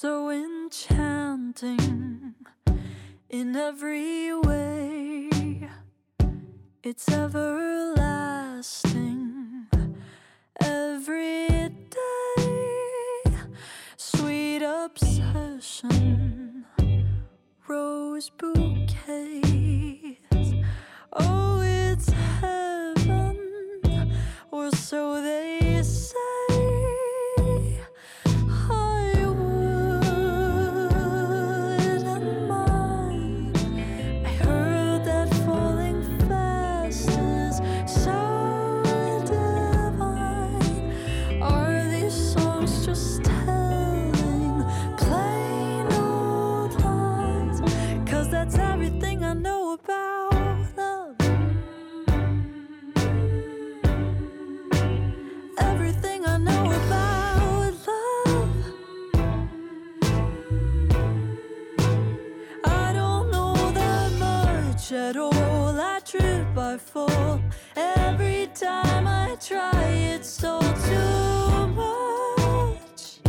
[0.03, 1.79] so enchanting
[3.29, 5.29] in every way.
[6.83, 9.67] It's everlasting
[10.61, 11.82] every day.
[15.63, 16.65] Obsession,
[17.69, 19.47] rose bouquets.
[21.13, 22.09] Oh, it's
[22.41, 23.37] heaven,
[24.51, 25.52] or so they
[65.13, 65.79] at all.
[65.79, 67.39] I trip, I fall.
[67.75, 69.83] Every time I try,
[70.15, 73.19] it's all too much.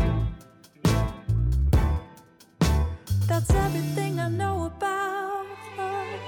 [3.29, 6.21] That's everything I know about love.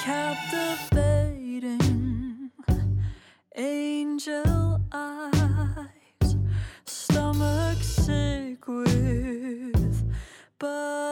[0.00, 1.80] Captivating
[3.56, 5.43] angel eyes,
[10.62, 11.03] with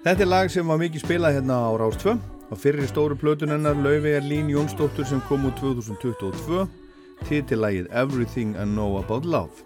[0.00, 4.14] Þetta er lag sem var mikið spilað hérna á Rástvö á fyrri stóru plötunennar Lauvi
[4.16, 6.62] er Lín Jónsdóttur sem kom úr 2022
[7.28, 9.60] titillagið Everything I Know About Love.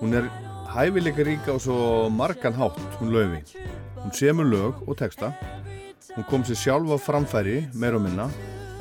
[0.00, 0.26] Hún er
[0.74, 3.38] hæfileika ríka á svo margan hátt hún Lauvi
[4.02, 5.30] Hún semur lög og texta.
[6.16, 8.26] Hún kom sér sjálf á framfæri meir og minna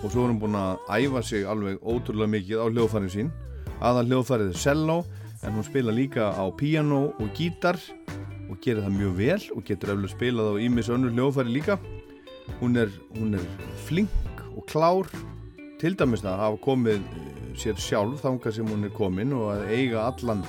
[0.01, 3.29] og svo er hún búin að æfa sig alveg ótrúlega mikið á hljóðfærið sín.
[3.77, 4.97] Aðal hljóðfærið er cello
[5.45, 7.77] en hún spila líka á piano og gítar
[8.47, 11.79] og gerir það mjög vel og getur eftir spilað á ímis önnur hljóðfæri líka.
[12.61, 13.43] Hún er, hún er
[13.87, 15.09] flink og klár
[15.81, 19.67] til dæmis að hafa komið eh, sér sjálf þanga sem hún er komin og að
[19.75, 20.45] eiga allan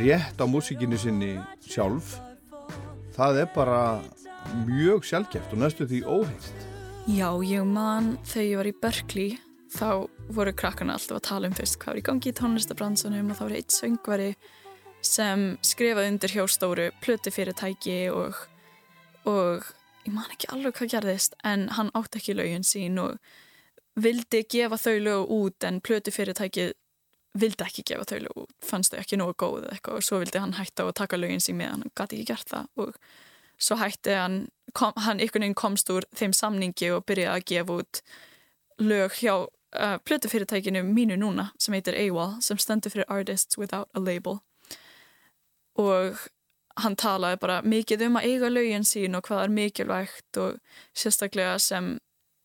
[0.00, 1.34] rétt á músikinni sinni
[1.66, 2.16] sjálf.
[3.16, 3.82] Það er bara
[4.66, 6.66] mjög sjálfgeft og næstu því óheist
[7.10, 9.30] Já, ég man þegar ég var í Berkeley
[9.70, 9.90] þá
[10.34, 13.44] voru krakkana alltaf að tala um fyrst hvað er í gangi í tónlistabransunum og þá
[13.44, 14.30] var eitt söngvari
[15.06, 18.36] sem skrifaði undir hjá stóru plötufyrirtæki og,
[19.28, 19.68] og
[20.06, 23.16] ég man ekki alveg hvað gerðist en hann átti ekki lögin sín og
[24.00, 26.70] vildi gefa þau lög út en plötufyrirtæki
[27.38, 30.42] vildi ekki gefa þau lög út, fannst þau ekki nógu góð eitthvað og svo vildi
[30.42, 32.68] hann hætta og taka lögin sín með hann gæti ekki gert það.
[32.82, 32.96] Og
[33.60, 34.40] svo hætti hann,
[34.74, 38.02] kom, hann ykkur neginn komst úr þeim samningi og byrjaði að gefa út
[38.80, 44.02] lög hjá uh, plötufyrirtækinu mínu núna sem heitir AWOL sem stendur fyrir Artists Without a
[44.02, 44.40] Label
[45.80, 46.28] og
[46.80, 50.60] hann talaði bara mikið um að eiga lögin sín og hvað er mikilvægt og
[50.96, 51.96] sérstaklega sem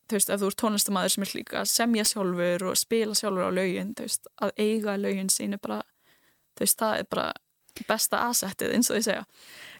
[0.09, 3.49] þú veist, ef þú ert tónlistamæður sem er líka að semja sjálfur og spila sjálfur
[3.49, 5.81] á lögin þú veist, að eiga lögin sín er bara
[6.55, 7.31] þú veist, það er bara
[7.83, 9.23] besta asettið eins og ég segja.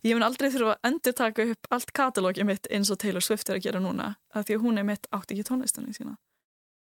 [0.04, 3.50] Ég mun aldrei þurfa að endur taka upp allt katalógið mitt eins og Taylor Swift
[3.50, 6.18] er að gera núna af því að hún er mitt átt ekki tónlistunni sína.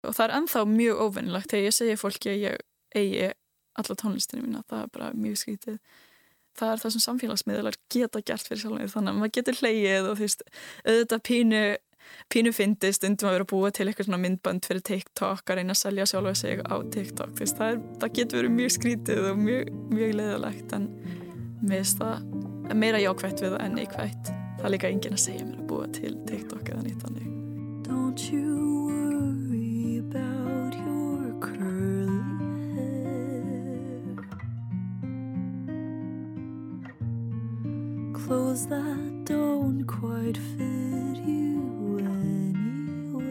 [0.08, 2.64] Og það er ennþá mjög óvinnilegt þegar ég segja fólki að ég
[2.96, 3.28] eigi
[3.82, 5.78] alla tónlistunni mína, það er bara mjög skritið
[6.60, 10.20] það er það sem samfélagsmiðlar geta gert fyrir sjálf þannig að maður getur hleyið og
[10.20, 10.46] þú veist,
[10.86, 11.64] auðvitað pínu
[12.32, 15.76] pínu fyndist undum að vera að búa til eitthvað svona myndbönd fyrir TikTok að reyna
[15.76, 17.34] að selja sjálfa sig á TikTok.
[17.40, 20.90] Veist, það, er, það getur verið mjög skrítið og mjög, mjög leðalegt en
[21.62, 24.32] finnst það meira jákvægt við það en neikvægt
[24.62, 27.32] það er líka engin að segja mér að búa til TikTok eða nýtt þannig
[38.32, 43.28] Clothes that don't quite fit you anywhere.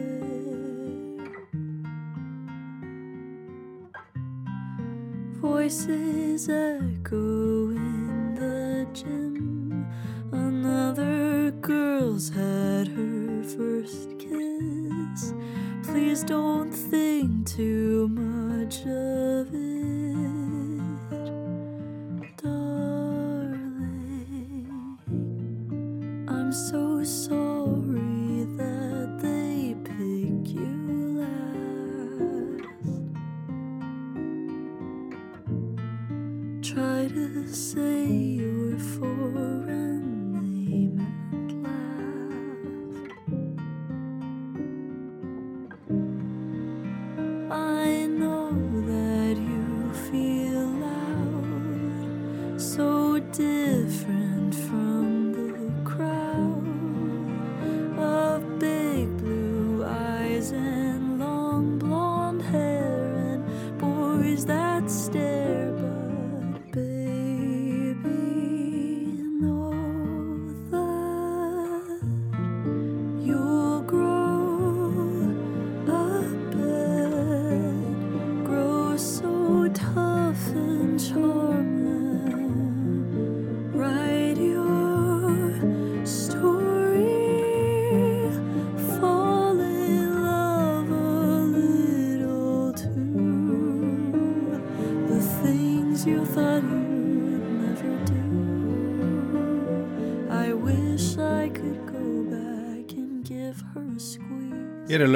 [5.41, 9.87] Voices echo in the gym.
[10.31, 15.33] Another girl's had her first kiss.
[15.81, 20.30] Please don't think too much of it,
[26.51, 32.67] I'm so sorry that they picked you last.
[36.61, 41.79] Try to say you're for and they meant laugh.
[47.49, 48.51] I know
[48.91, 54.20] that you feel loud, so different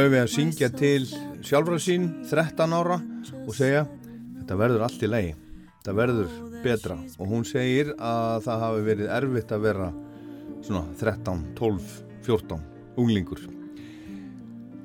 [0.06, 1.06] löfið að syngja til
[1.45, 2.99] sjálfra sín 13 ára
[3.41, 5.32] og segja þetta verður allt í lagi,
[5.80, 9.88] þetta verður betra og hún segir að það hafi verið erfitt að vera
[10.68, 11.95] svona 13, 12,
[12.28, 12.62] 14
[13.01, 13.41] unglingur.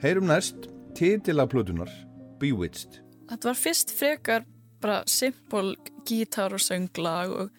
[0.01, 1.93] Heyrum næst titila plötunar
[2.41, 3.03] Bewitched.
[3.29, 4.49] Þetta var fyrst frekar
[4.81, 5.75] bara simpul
[6.09, 7.53] gítar og sönglag og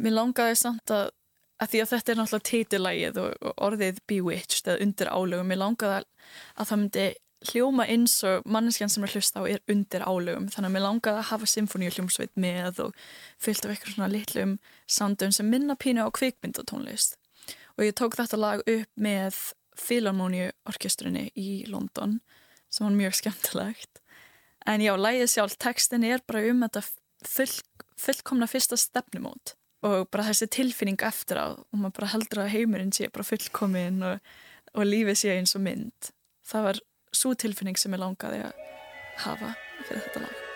[0.00, 1.12] mér langaði samt að,
[1.58, 5.52] að því að þetta er náttúrulega teitillægið og orðið bewitched eða undir álögum.
[5.54, 6.04] Ég langaði
[6.54, 7.06] að það myndi
[7.48, 10.48] hljóma eins og manneskjan sem er hlust á er undir álögum.
[10.50, 12.98] Þannig að mér langaði að hafa symfóníuljómsveit með og
[13.42, 14.56] fyllt af eitthvað svona litlum
[14.86, 17.18] sandum sem minna pínu á kvikmyndatónlist.
[17.78, 19.38] Og ég tók þetta lag upp með
[19.78, 22.18] Philharmonia orkestrinni í London
[22.68, 24.02] sem var mjög skemmtilegt.
[24.66, 26.82] En já, lægið sjálf tekstin er bara um þetta
[27.24, 27.54] full,
[27.96, 29.54] fullkomna fyrsta stefnumót
[29.86, 34.02] og bara þessi tilfinning eftir á og maður bara heldur að heimurinn sé bara fullkominn
[34.02, 34.34] og,
[34.74, 36.12] og lífið sé eins og mynd.
[36.48, 36.82] Það var
[37.14, 38.68] svo tilfinning sem ég langaði að
[39.24, 39.54] hafa
[39.86, 40.47] fyrir þetta lag.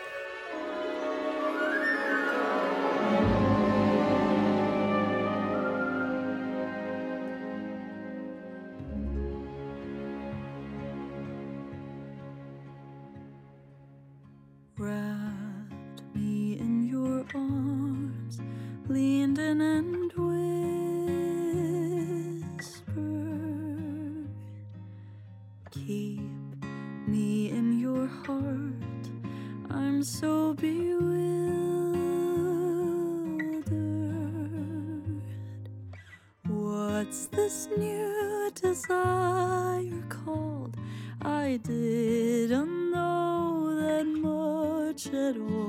[45.33, 45.62] quero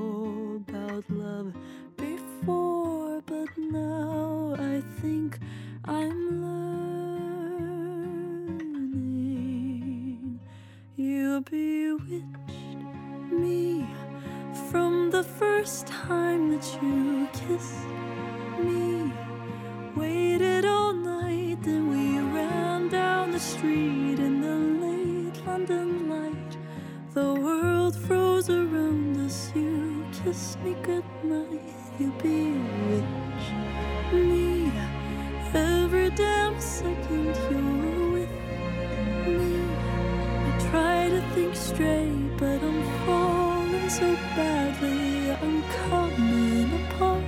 [41.54, 45.30] Straight, but I'm falling so badly.
[45.30, 47.22] I'm coming apart.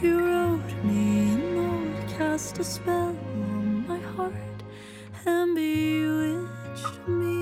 [0.00, 4.32] You wrote me a note, cast a spell on my heart,
[5.26, 7.41] and bewitched me.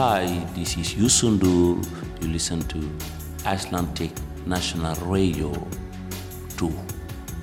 [0.00, 0.24] Hi,
[0.56, 1.76] this is Yusundur.
[2.22, 2.80] You listen to
[3.44, 4.10] Icelandic
[4.46, 5.52] National Radio
[6.56, 6.72] 2.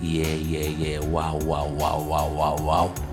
[0.01, 0.99] Yeah, yeah, yeah.
[1.05, 3.07] Wow, wow, wow, wow, wow, wow.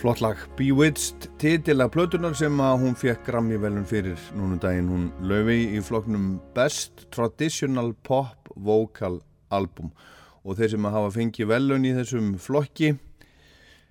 [0.00, 4.86] Flott lag, Bewitched, titila plötunar sem að hún fekk Grammy velun fyrir núna um daginn.
[4.88, 9.18] Hún löfi í floknum Best Traditional Pop Vocal
[9.52, 9.90] Album
[10.40, 12.94] og þeir sem að hafa fengið velun í þessum flokki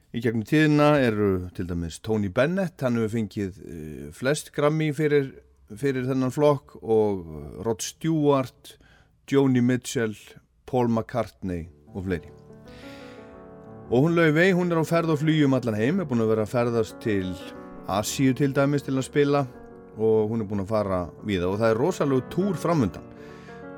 [0.09, 5.29] í gegnum tíðina eru til dæmis Tony Bennett, hann hefur fengið uh, flest Grammy fyrir,
[5.69, 7.21] fyrir þennan flokk og
[7.69, 8.79] Rod Stewart,
[9.29, 10.17] Joni Mitchell,
[10.65, 12.38] Paul McCartney og fleiri.
[13.89, 16.27] Og hún lögði vei, hún er á ferð og flygjum allan heim, er búin að
[16.29, 17.31] vera að ferðast til
[17.89, 19.47] Asíu til dæmis til að spila
[19.97, 23.07] og hún er búin að fara við það og það er rosalega túr framöndan.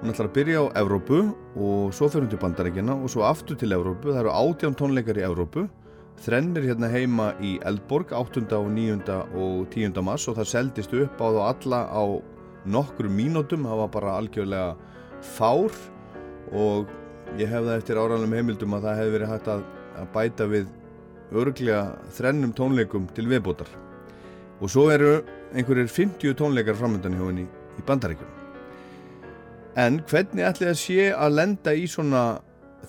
[0.01, 1.21] Hún ætlar að byrja á Evrópu
[1.55, 4.11] og svo fer hún til Bandaríkjana og svo aftur til Evrópu.
[4.11, 5.67] Það eru átján tónleikar í Evrópu,
[6.27, 8.43] þrennir hérna heima í Eldborg 8.
[8.59, 9.19] og 9.
[9.31, 9.95] og 10.
[10.03, 12.03] mars og það seldist upp á þá alla á
[12.67, 14.73] nokkru mínútum, það var bara algjörlega
[15.23, 15.71] fár
[16.51, 16.91] og
[17.39, 19.69] ég hef það eftir áraðanum heimildum að það hefði verið hægt að
[19.99, 20.67] að bæta við
[21.31, 23.69] örglega þrennum tónleikum til viðbótar.
[24.61, 25.21] Og svo eru
[25.55, 28.37] einhverjir 50 tónleikar framöndan hjá henni í bandaríkjum
[29.79, 32.23] en hvernig ætli það sé að lenda í svona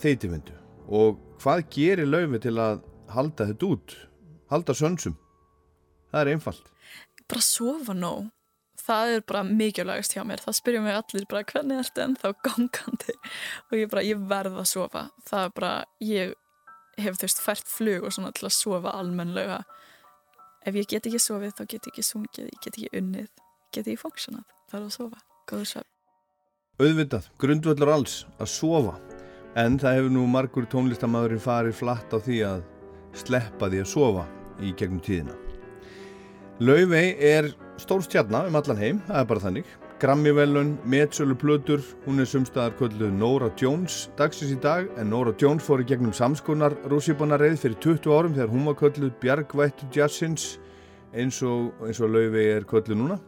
[0.03, 0.55] þeitivindu
[0.93, 2.83] og hvað gerir laufi til að
[3.13, 3.97] halda þetta út?
[4.51, 5.17] Halda sönsum?
[6.13, 6.71] Það er einfalt.
[7.29, 8.31] Bara sofa nóg.
[8.83, 10.43] Það er bara mikilvægast hjá mér.
[10.43, 13.15] Það spyrjum við allir bara hvernig er þetta en þá gangandi?
[13.69, 15.05] Og ég bara, ég verð að sofa.
[15.29, 15.73] Það er bara,
[16.03, 16.35] ég
[16.99, 19.63] hef þú veist fært flug og svona til að sofa almenlega
[20.67, 23.31] ef ég get ekki sofið þá get ég ekki sungið, ég get ekki unnið
[23.73, 25.23] get ég funksjonað, það er að sofa.
[25.49, 25.89] Góður svef
[26.83, 28.95] Auðvitað, grundvöldur alls að sofa.
[29.61, 32.63] En það hefur nú margur tónlistamæðurinn farið flatt á því að
[33.21, 34.25] sleppa því að sofa
[34.65, 35.37] í gegnum tíðina.
[36.63, 42.19] Laufey er stór stjarnar um allan heim, það er bara þannig Grammy-velun, Metsölu Plötur, hún
[42.19, 46.75] er sumstaðar kvölduð Nora Jones dagsins í dag en Nora Jones fór í gegnum samskonar
[46.91, 50.57] rússibonareið fyrir 20 árum þegar hún var kvölduð Bjargvættu Jazzins
[51.15, 53.21] eins og, eins og Laufey er kvölduð núna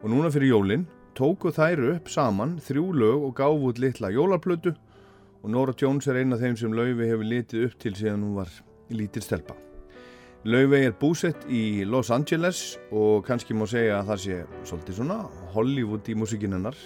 [0.00, 4.72] og núna fyrir jólinn tóku þær upp saman þrjú lög og gáfu út litla jólarplötu
[4.72, 8.40] og Nora Jones er eina af þeim sem Laufey hefur litið upp til síðan hún
[8.40, 8.58] var
[8.88, 9.60] lítil stelpa.
[10.44, 14.34] Laufey er búsett í Los Angeles og kannski má segja að það sé
[14.68, 15.16] svolítið svona
[15.54, 16.76] Hollywood í músikinn hennar.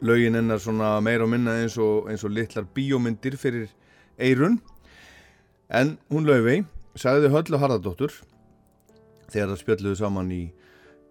[0.00, 3.68] Laugin hennar svona meira og minna eins og, eins og litlar bíómyndir fyrir
[4.16, 4.56] eirun.
[5.68, 6.64] En hún Laufey
[6.96, 8.16] sagði höll og harðardóttur
[9.28, 10.42] þegar það spjalluðu saman í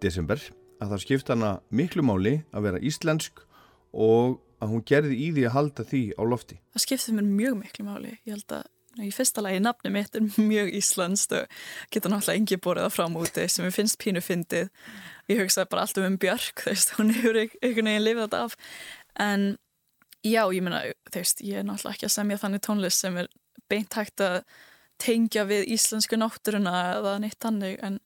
[0.02, 0.42] desember
[0.82, 3.46] að það skipta hana miklu máli að vera íslensk
[3.94, 6.58] og að hún gerði í því að halda því á lofti.
[6.74, 8.16] Það skipti mér mjög miklu máli.
[8.26, 11.60] Ég held að í fyrsta lagi nafni mitt er mjög íslenskt og
[11.94, 14.70] geta náttúrulega engi borðið það fram úti sem ég finnst pínu fyndið.
[15.32, 18.56] Ég hugsaði bara alltaf um Björk þú veist, hún hefur einhvern veginn lifið þetta af.
[19.22, 19.46] En
[20.20, 23.30] já, ég meina þú veist, ég er náttúrulega ekki að semja þannig tónlist sem er
[23.72, 24.42] beint hægt að
[25.02, 27.98] tengja við íslensku náttúruna eða neitt þannig, en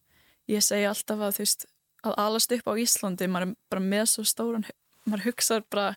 [0.49, 1.67] ég segi alltaf að þú veist,
[2.07, 4.67] að alast upp á Íslandi maður er bara með svo stóran
[5.07, 5.89] maður hugsaður bara,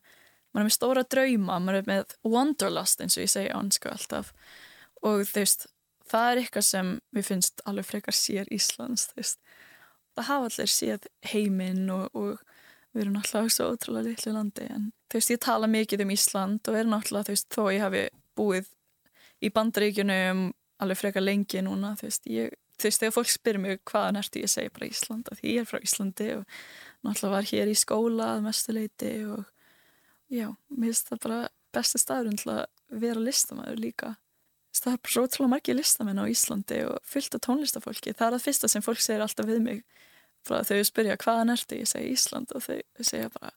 [0.53, 4.33] maður er með stóra drauma, maður er með wanderlust eins og ég segi ánsku alltaf
[5.05, 5.67] og þú veist,
[6.09, 9.41] það er eitthvað sem við finnst alveg frekar sér Íslands þú veist,
[10.17, 12.39] það hafa allir séð heiminn og, og
[12.93, 16.71] við erum náttúrulega svo ótrúlega litlu landi en þú veist, ég tala mikið um Ísland
[16.71, 18.05] og er náttúrulega, þú veist, þó ég hafi
[18.39, 18.71] búið
[19.39, 20.49] í bandaríkjunum
[20.83, 24.43] alveg frekar lengi núna, þú veist ég, þú veist, þegar fólk spyrir mig hvaðan ertu
[24.43, 26.59] ég segi bara Ísland, því ég er frá Íslandi og
[27.05, 29.45] náttúrulega var hér í skóla að mestuleiti og
[30.33, 31.39] já, mér finnst það bara
[31.75, 34.15] besti að vera listamæður líka
[34.75, 38.13] það er svo ótrúlega margir listamenn á Íslandi og fullt af tónlistafólki.
[38.13, 39.81] Það er það fyrsta sem fólk segir alltaf við mig
[40.47, 41.79] frá þau spyrja hvaðan ertu?
[41.81, 42.53] Ég segi Ísland.
[42.55, 43.51] Og þau segja bara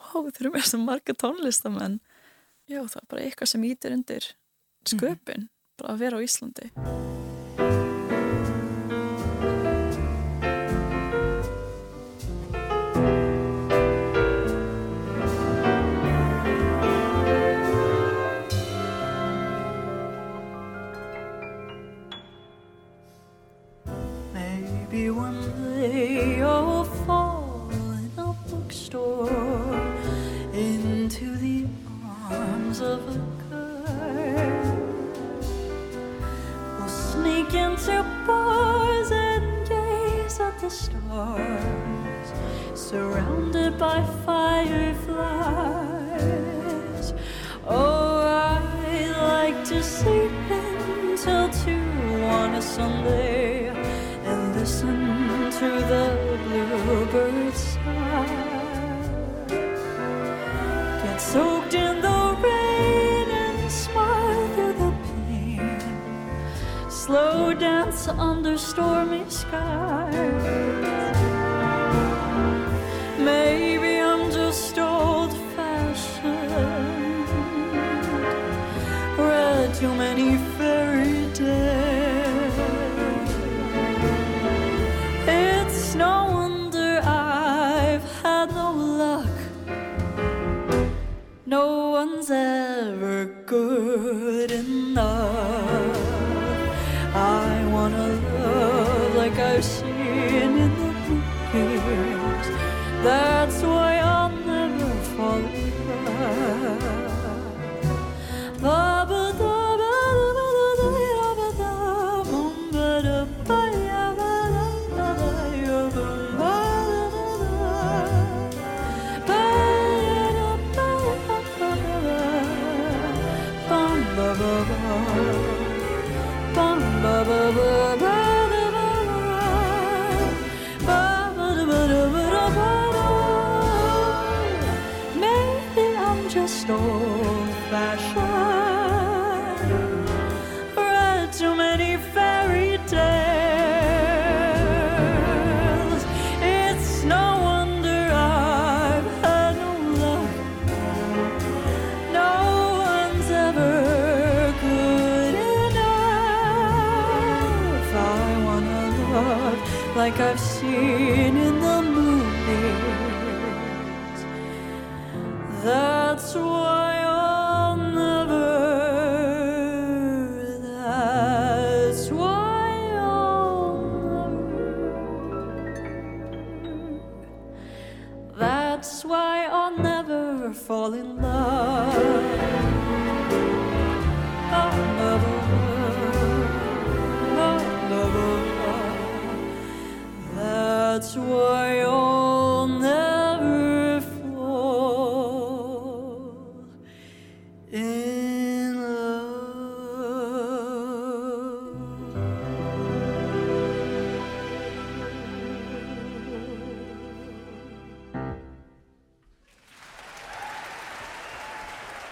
[0.00, 1.98] wow þau eru með svo marga tónlistamenn.
[2.70, 4.30] Já það er bara eitthvað sem ítir undir
[4.86, 5.50] sköpun mm.
[5.80, 6.70] bara að vera á Íslandi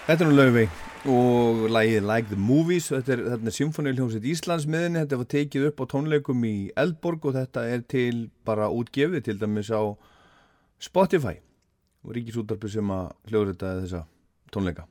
[0.09, 0.69] Þetta er nú Laufey
[1.13, 5.65] og lagið Like the Movies þetta er, þetta er Symfóniuljómsveit Íslands miðinni þetta var tekið
[5.67, 9.93] upp á tónleikum í Eldborg og þetta er til bara útgefið til dæmis á
[10.81, 11.35] Spotify
[12.01, 14.01] og ríkisútarpi sem að hljóður þessa
[14.49, 14.87] tónleika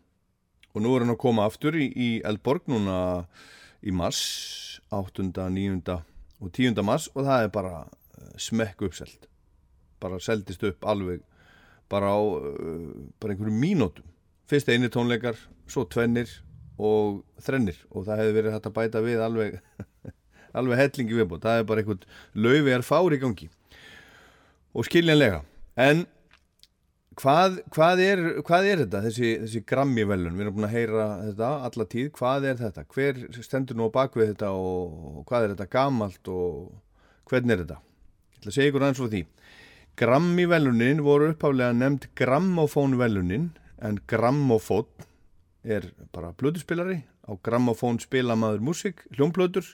[0.71, 3.01] og nú er hann að koma aftur í, í Eldborg núna
[3.83, 4.21] í mars
[4.95, 5.33] 8.
[5.35, 5.97] 9.
[6.39, 6.79] og 10.
[6.87, 9.27] mars og það er bara eh, smekk uppselt
[9.99, 11.27] bara seldist upp alveg
[11.91, 14.07] bara á uh, bara einhverjum mínútum
[14.49, 15.39] fyrst eini tónleikar,
[15.69, 16.31] svo tvennir
[16.79, 17.79] og þrennir.
[17.93, 19.59] Og það hefði verið hægt að bæta við alveg
[20.59, 23.49] alveg hellingi viðbútt, það er bara einhvern er fár í gangi.
[24.77, 25.43] Og skiljanlega.
[25.79, 26.05] En
[27.19, 31.51] hvað, hvað, er, hvað er þetta þessi, þessi grammivelun, við erum búin að heyra þetta
[31.69, 32.87] alla tíð, hvað er þetta?
[32.95, 37.81] Hver stendur nú á bakvið þetta og hvað er þetta gamalt og hvernig er þetta?
[37.83, 39.23] Ég ætla að segja ykkur aðeins frá því.
[39.99, 43.49] Grammivelunin voru uppháflega nefnd grammofónvelunin
[43.83, 44.87] en grammofón
[45.65, 49.67] er bara blöduspilari á grammofón spila maður músik, hljómplötur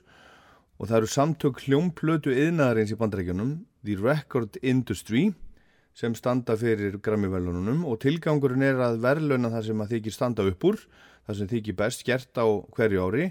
[0.79, 5.31] og það eru samtök hljómplötu yðnaðarins í bandrækjunum The Record Industry
[5.95, 10.67] sem standa fyrir grammivelunum og tilgangurinn er að verðlauna það sem að þykir standa upp
[10.67, 10.81] úr
[11.27, 12.47] það sem þykir best gert á
[12.77, 13.29] hverju ári.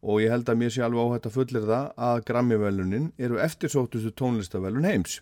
[0.00, 4.14] Og ég held að mér sé alveg óhætt að fullir það að grammivelunin eru eftirsóttustu
[4.16, 5.18] tónlistavelun heims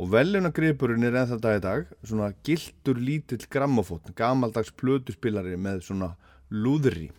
[0.00, 6.12] og velunagripurinn er ennþá dag í dag svona gildur lítill grammofón gamaldags plötuspilari með svona
[6.52, 7.10] lúðri.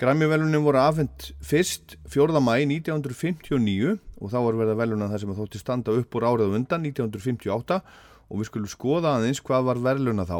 [0.00, 2.40] Grammivelunin voru afhengt fyrst 4.
[2.40, 6.54] mæ 1959 og þá var verið að veluna það sem þótti standa upp úr árið
[6.56, 7.80] undan 1958
[8.30, 10.38] og við skulum skoða aðeins hvað var veluna þá.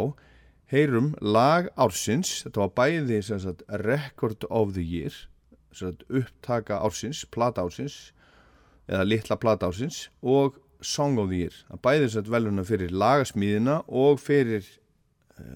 [0.71, 2.45] Heyrum lag ársins.
[2.47, 5.13] Þetta var bæði sagt, record of the year
[5.77, 8.15] sagt, upptaka ársins, plata ársins
[8.91, 13.83] eða litla plata ársins og Song of the Year að bæði að veluna fyrir lagasmíðina
[13.89, 14.67] og fyrir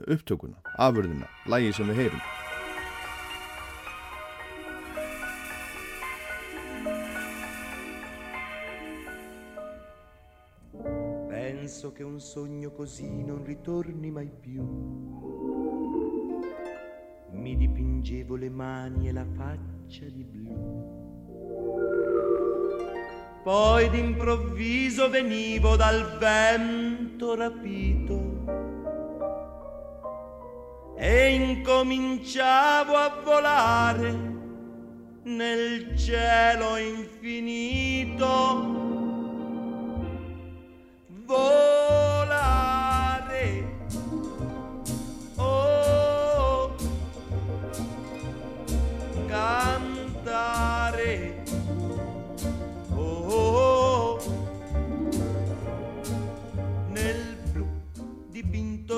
[0.09, 2.25] upptökuna, afurðina, lagi sem við heyrum
[11.65, 14.63] Penso che un sogno così non ritorni mai più.
[17.31, 22.14] Mi dipingevo le mani e la faccia di blu.
[23.45, 28.43] Poi d'improvviso venivo dal vento rapito.
[30.97, 34.19] E incominciavo a volare
[35.25, 38.23] nel cielo infinito.
[41.27, 41.84] Volare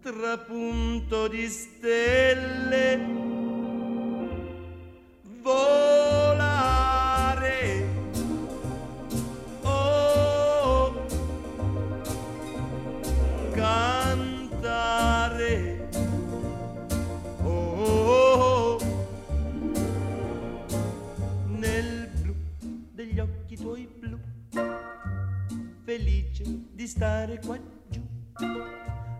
[0.00, 3.16] trapunto di stelle.
[5.42, 6.68] Volare,
[9.62, 11.06] oh,
[13.52, 15.08] cantare.
[17.42, 18.78] Oh,
[21.46, 22.34] nel blu
[22.92, 24.18] degli occhi tuoi blu,
[25.84, 28.02] felice di stare qua giù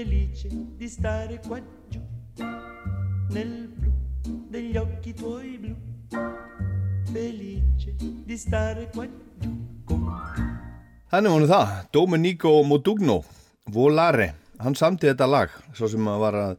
[0.00, 0.48] Felice
[0.78, 2.00] di stare qua giù
[3.34, 3.92] nel blu
[4.48, 5.76] degli occhi tuoi blu,
[7.12, 7.94] felice
[8.24, 9.50] di stare qua giù
[9.84, 10.08] con
[11.10, 13.18] Þannig var nú það, Domenico Modugno,
[13.68, 14.30] Volare,
[14.64, 16.56] hann samti þetta lag, svo sem að var að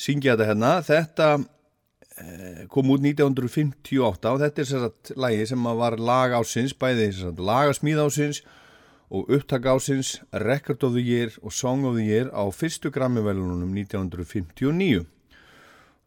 [0.00, 0.74] syngja þetta hérna.
[0.88, 1.30] Þetta
[2.16, 6.72] eh, kom út 1958 og þetta er sér að lagi sem að var lag ásins,
[6.72, 8.62] bæði sér að lagasmíð ásins og
[9.22, 15.04] upptak ásins, Record of the Year og Song of the Year á fyrstu Grammy-velunum 1959.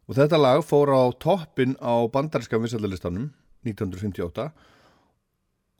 [0.08, 3.30] Og þetta lag fór á toppin á bandarinska vinsaldalistanum
[3.64, 4.48] 1958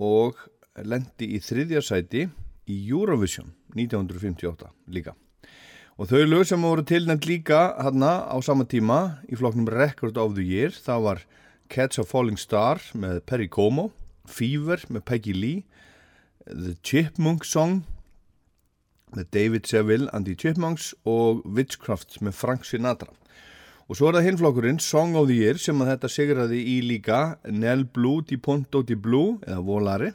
[0.00, 0.40] og
[0.84, 2.26] lendi í þriðja sæti
[2.68, 5.14] í Eurovision 1958 líka.
[5.98, 10.36] Og þau lög sem voru tilnæmt líka hérna á sama tíma í flokknum Record of
[10.36, 11.24] the Year, það var
[11.68, 13.90] Catch a Falling Star með Perry Como,
[14.24, 15.64] Fever með Peggy Lee,
[16.48, 17.82] The Chipmunk Song
[19.16, 23.12] með David Seville and the Chipmunks og Witchcraft með Frank Sinatra.
[23.88, 27.20] Og svo er það hinflokkurinn Song of the Year sem að þetta sigraði í líka
[27.48, 30.10] Nel Blue di Ponto di Blue eða Volare.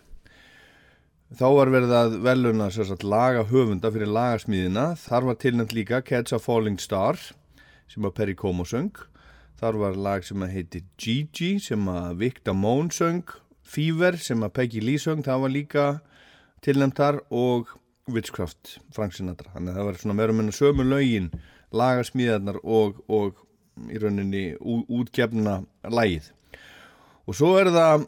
[1.33, 4.91] Þá var verið að veluna sagt, laga höfunda fyrir lagasmíðina.
[5.01, 7.17] Þar var tilnæmt líka Catch a Falling Star
[7.89, 8.93] sem að Perry Como söng.
[9.57, 13.25] Þar var lag sem að heiti Gigi sem að Victor Moan söng.
[13.63, 15.23] Fever sem að Peggy Lee söng.
[15.25, 15.85] Það var líka
[16.63, 17.71] tilnæmt þar og
[18.11, 19.51] Witchcraft, Frank Sinatra.
[19.55, 21.29] Þannig að það var svona meira meina sömu lögin,
[21.73, 23.39] lagasmíðarnar og, og
[23.89, 26.29] í rauninni útgefna lægið.
[27.23, 28.07] Og svo er það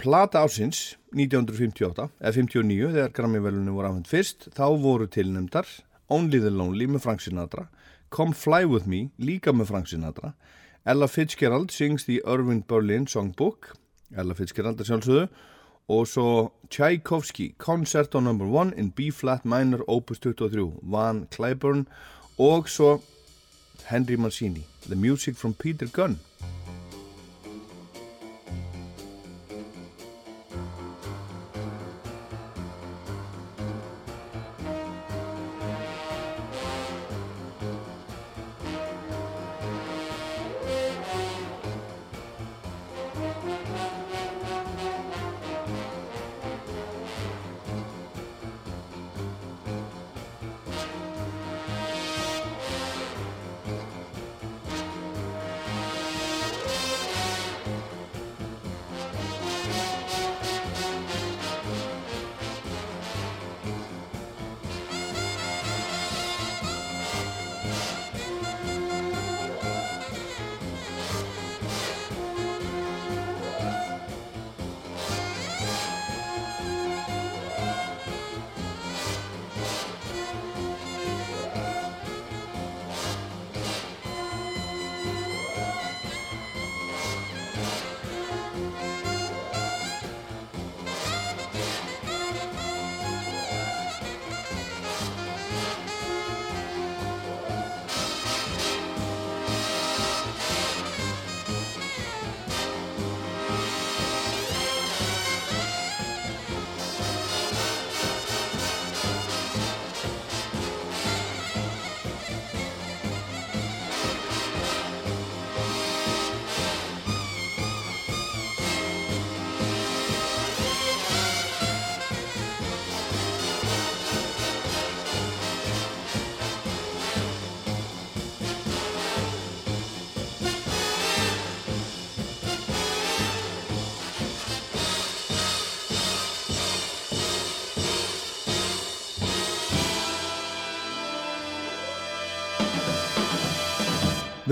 [0.00, 5.68] plata ásins 1958, eða 59, þegar Grammy-velunni voru afhengt fyrst, þá voru tilnæmdar
[6.12, 7.68] Only the Lonely með Frank Sinatra,
[8.14, 10.34] Come Fly With Me líka með Frank Sinatra,
[10.84, 13.72] Ella Fitzgerald sings the Irving Berlin Songbook,
[14.12, 15.26] Ella Fitzgerald er sjálfsögðu,
[15.88, 16.28] og svo
[16.70, 18.32] Tchaikovsky, Concerto No.
[18.32, 21.86] 1 in B-flat minor opus 23, Van Cliburn,
[22.38, 23.00] og svo
[23.84, 26.18] Henry Mancini, The Music from Peter Gunn.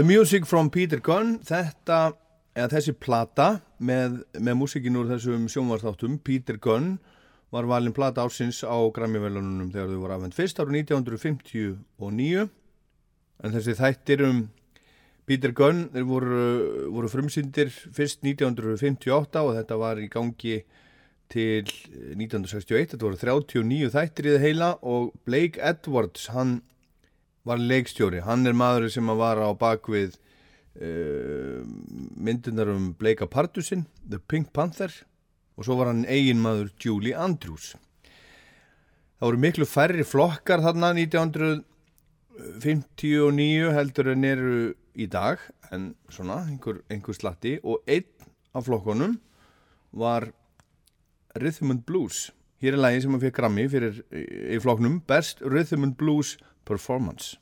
[0.02, 2.16] The Music from Peter Gunn þetta,
[2.58, 3.44] eða þessi plata
[3.78, 6.96] með, með músikin úr þessum sjónvarsþáttum Peter Gunn
[7.54, 12.42] var valin plata ásins á Grammy-velunum þegar þau voru afhengt fyrst ára 1959
[13.46, 14.40] en þessi þættir um
[15.30, 16.42] Peter Gunn voru,
[16.98, 20.64] voru frumsyndir fyrst 1958 og þetta var í gangi
[21.30, 26.58] til 1961 þetta voru 39 þættir í það heila og Blake Edwards hann
[27.48, 30.14] var leikstjóri, hann er maður sem var á bakvið
[30.78, 31.66] uh,
[32.16, 34.92] myndunar um Bleika Partusin, The Pink Panther
[35.56, 37.76] og svo var hann eigin maður Julie Andrews.
[39.18, 45.38] Það voru miklu færri flokkar þarna 1959 heldur en eru í dag
[45.72, 47.58] en svona einhver, einhver slatti.
[47.62, 48.04] Og einn
[48.54, 49.20] af flokkonum
[49.92, 50.32] var
[51.38, 52.32] Rhythm and Blues.
[52.62, 56.28] Hér er lægi sem hann fekk grammi fyrir í flokknum Best Rhythm and Blues
[56.64, 57.36] performance.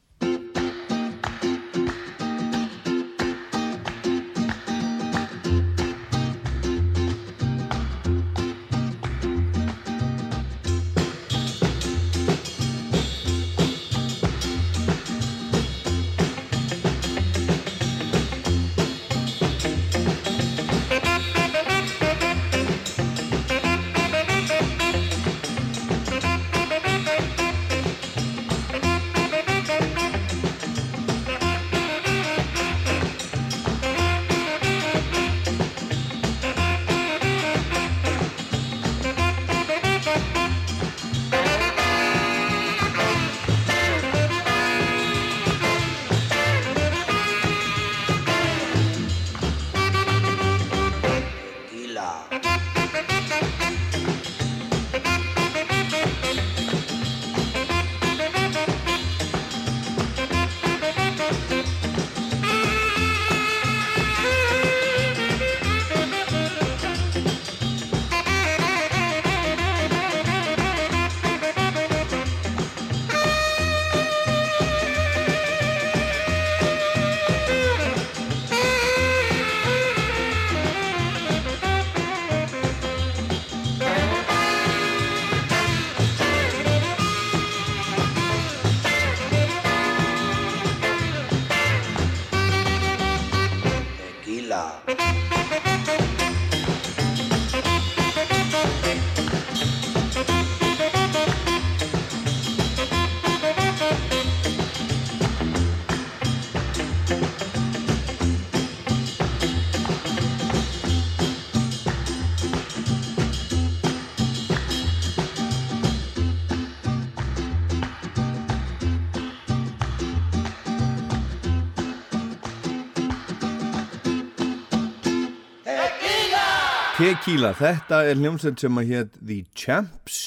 [127.11, 130.19] Tequila, þetta er hljómsveit sem að hétt The Champs.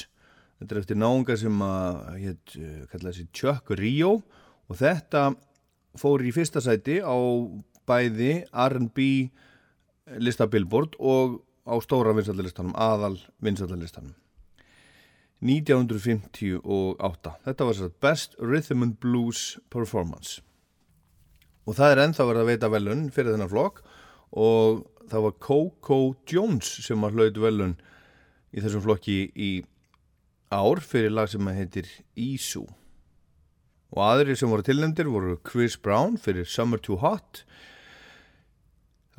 [0.60, 4.10] Þetta er eftir náunga sem að hétt, uh, kallaði sér Chuck Rio.
[4.68, 5.22] Og þetta
[6.02, 7.16] fór í fyrsta sæti á
[7.88, 9.00] bæði R&B
[10.28, 14.12] lista Billboard og á stóra vinsaldalistanum, aðal vinsaldalistanum
[15.40, 20.44] 1958 þetta var svo Best Rhythm and Blues Performance.
[21.64, 23.86] Og það er ennþá verið að veita velun fyrir þennan flokk
[24.36, 26.00] og það var Coco
[26.30, 27.76] Jones sem var hlaut velun
[28.54, 29.52] í þessum flokki í
[30.54, 31.90] ár fyrir lag sem heitir
[32.20, 32.66] Isu
[33.94, 37.44] og aðri sem voru tilnefndir voru Chris Brown fyrir Summer Too Hot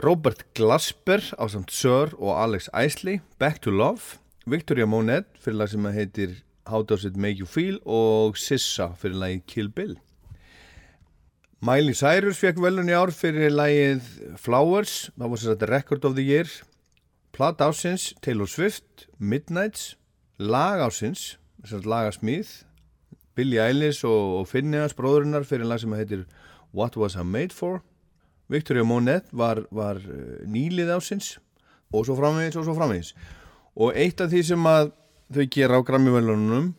[0.02, 5.70] Robert Glasper á samt Sir og Alex Isley Back to Love Victoria Monet fyrir lag
[5.70, 9.94] sem heitir How Does It Make You Feel og Sissa fyrir lagi Kill Bill
[11.64, 16.16] Miley Cyrus fekk velun í ár fyrir lægið Flowers, það var sér að Record of
[16.18, 16.50] the Year,
[17.32, 19.94] Plat ásins, Taylor Swift, Midnights,
[20.36, 22.50] Lag ásins, sér að lagasmíð,
[23.32, 26.26] Billie Eilish og, og Finneas bróðurinnar fyrir lag sem heitir
[26.76, 27.80] What Was I Made For,
[28.52, 31.38] Victoria Monet var, var eh, nýlið ásins
[31.94, 33.14] og svo framvegis og svo framvegis.
[33.80, 34.92] Og eitt af því sem að
[35.32, 36.74] þau gera á Grammy-velunum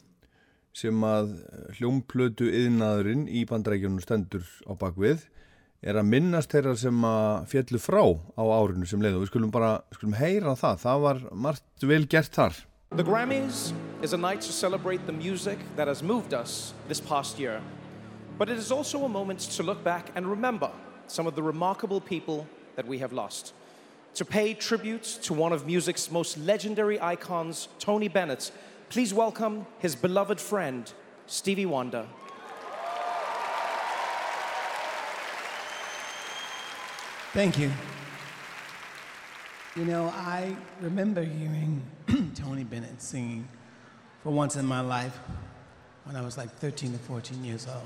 [0.76, 1.32] sem að
[1.78, 5.24] hljómplötu yðnaðurinn í bandrækjunum stendur á bakvið
[5.86, 8.02] er að minnast þeirra sem að fjallu frá
[8.36, 9.22] á árinu sem leiðu.
[9.22, 10.80] Við skulum bara skulum heyra það.
[10.82, 12.58] Það var margt vel gert þar.
[12.96, 13.72] The Grammys
[14.02, 17.62] is a night to celebrate the music that has moved us this past year.
[18.38, 20.72] But it is also a moment to look back and remember
[21.08, 23.54] some of the remarkable people that we have lost.
[24.16, 28.52] To pay tribute to one of music's most legendary icons, Tony Bennett,
[28.96, 30.90] Please welcome his beloved friend,
[31.28, 32.08] Stevie Wonder.
[37.34, 37.74] Thank you.
[39.76, 41.84] You know, I remember hearing
[42.36, 43.50] Tony Bennett singing
[44.24, 45.20] for once in my life
[46.06, 47.84] when I was like 13 or 14 years old.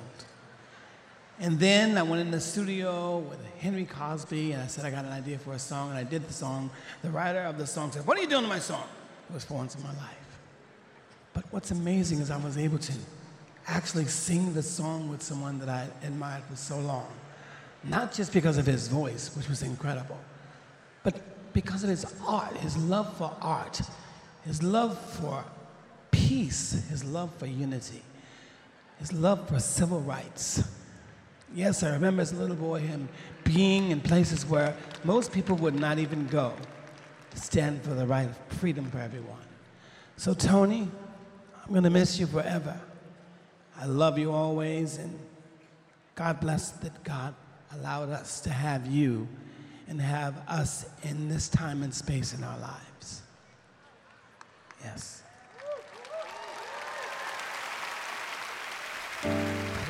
[1.40, 5.06] And then I went in the studio with Henry Cosby and I said, I got
[5.06, 6.70] an idea for a song, and I did the song.
[7.02, 8.88] The writer of the song said, What are you doing to my song?
[9.28, 10.19] It was for once in my life.
[11.40, 12.92] But what's amazing is I was able to
[13.66, 17.08] actually sing the song with someone that I admired for so long.
[17.82, 20.18] Not just because of his voice, which was incredible,
[21.02, 23.80] but because of his art, his love for art,
[24.44, 25.46] his love for
[26.12, 28.02] peace, his love for unity,
[28.98, 30.62] his love for civil rights.
[31.56, 33.08] Yes, I remember as a little boy him
[33.46, 34.76] being in places where
[35.06, 36.52] most people would not even go
[37.32, 39.38] to stand for the right of freedom for everyone.
[40.18, 40.90] So, Tony,
[41.70, 42.82] I'm going to miss you forever.
[43.80, 45.20] I love you always, and
[46.16, 47.36] God bless that God
[47.76, 49.28] allowed us to have you
[49.88, 53.22] and have us in this time and space in our lives.
[54.84, 55.22] Yes.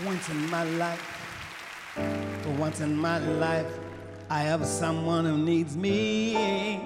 [0.05, 1.95] Once in my life,
[2.41, 3.71] for once in my life,
[4.29, 6.81] I have someone who needs me.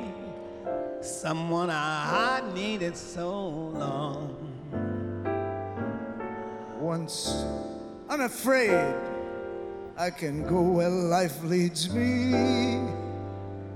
[1.01, 4.42] Someone I needed so long.
[6.97, 7.43] Once
[8.07, 8.93] unafraid,
[9.97, 12.35] I can go where life leads me.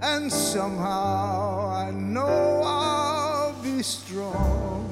[0.04, 4.86] And somehow I know I'll be strong.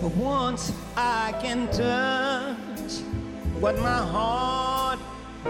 [0.00, 2.92] For once I can touch
[3.58, 5.00] what my heart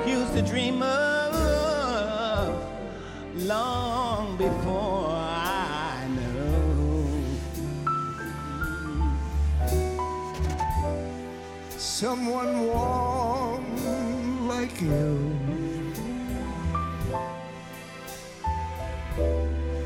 [0.06, 2.54] used to dream of
[3.34, 5.17] long before
[12.00, 15.36] Someone warm like you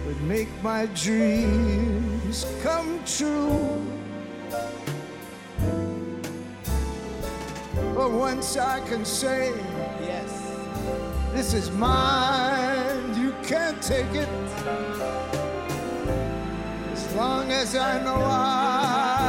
[0.05, 3.81] would make my dreams come true.
[7.95, 9.51] But once I can say,
[10.03, 10.53] yes,
[11.33, 14.29] this is mine, you can't take it.
[16.93, 19.22] As long as I know I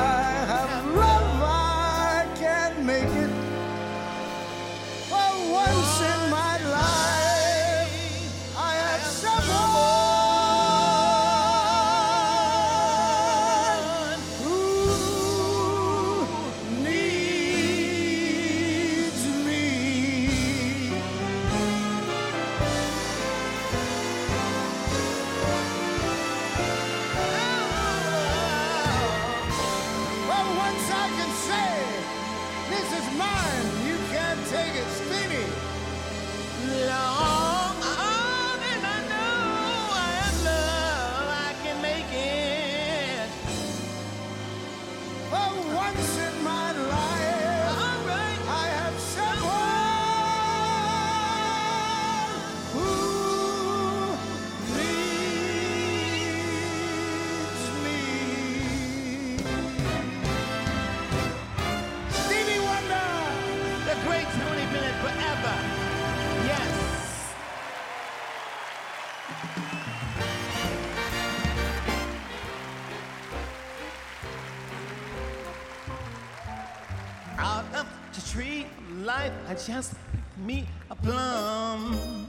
[79.65, 79.94] just
[80.38, 82.27] me a plum.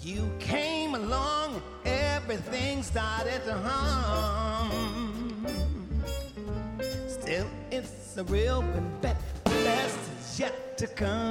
[0.00, 5.46] You came along, everything started to hum.
[7.08, 8.62] Still, it's a real
[9.02, 9.20] bet.
[9.44, 11.08] Best is yet to come.
[11.08, 11.29] Come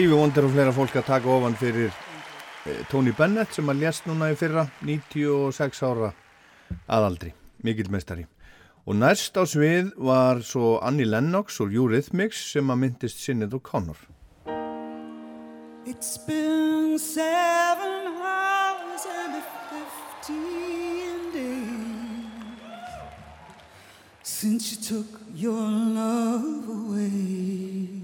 [0.00, 4.06] Stevie Wonder og fleira fólk að taka ofan fyrir eh, Tony Bennett sem að lést
[4.08, 6.08] núna í fyrra 96 ára
[6.88, 8.24] aðaldri, mikill mestari
[8.88, 14.00] og næst á svið var svo Annie Lennox og Eurythmics sem að myndist Sinned O'Connor
[15.84, 19.36] It's been seven hours and
[19.68, 22.88] fifteen days
[24.24, 27.99] since you took your love away.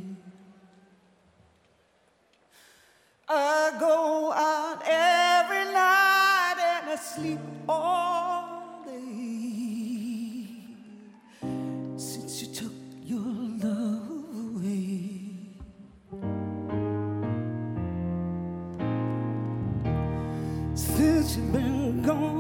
[3.29, 10.47] I go out every night and I sleep all day
[11.97, 12.73] since you took
[13.05, 14.11] your love
[14.55, 15.11] away.
[20.75, 22.36] Since you've been gone,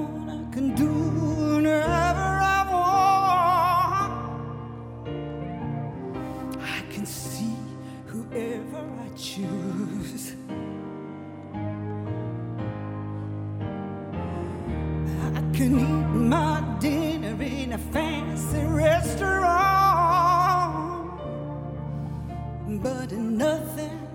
[15.56, 19.50] can eat my dinner in a fancy restaurant,
[22.82, 24.06] but nothing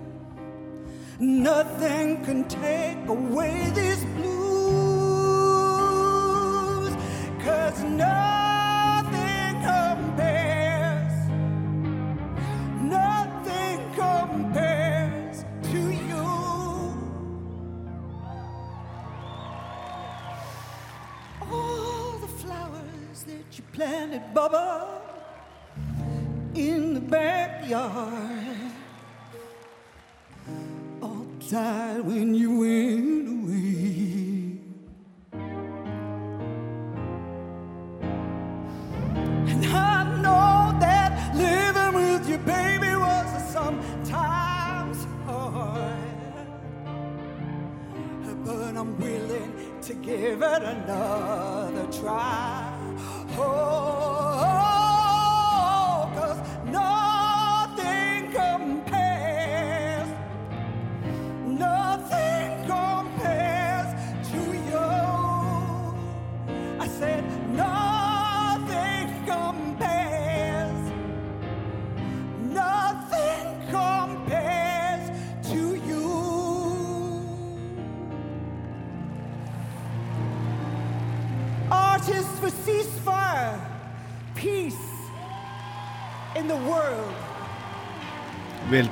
[1.22, 4.01] Nothing can take away these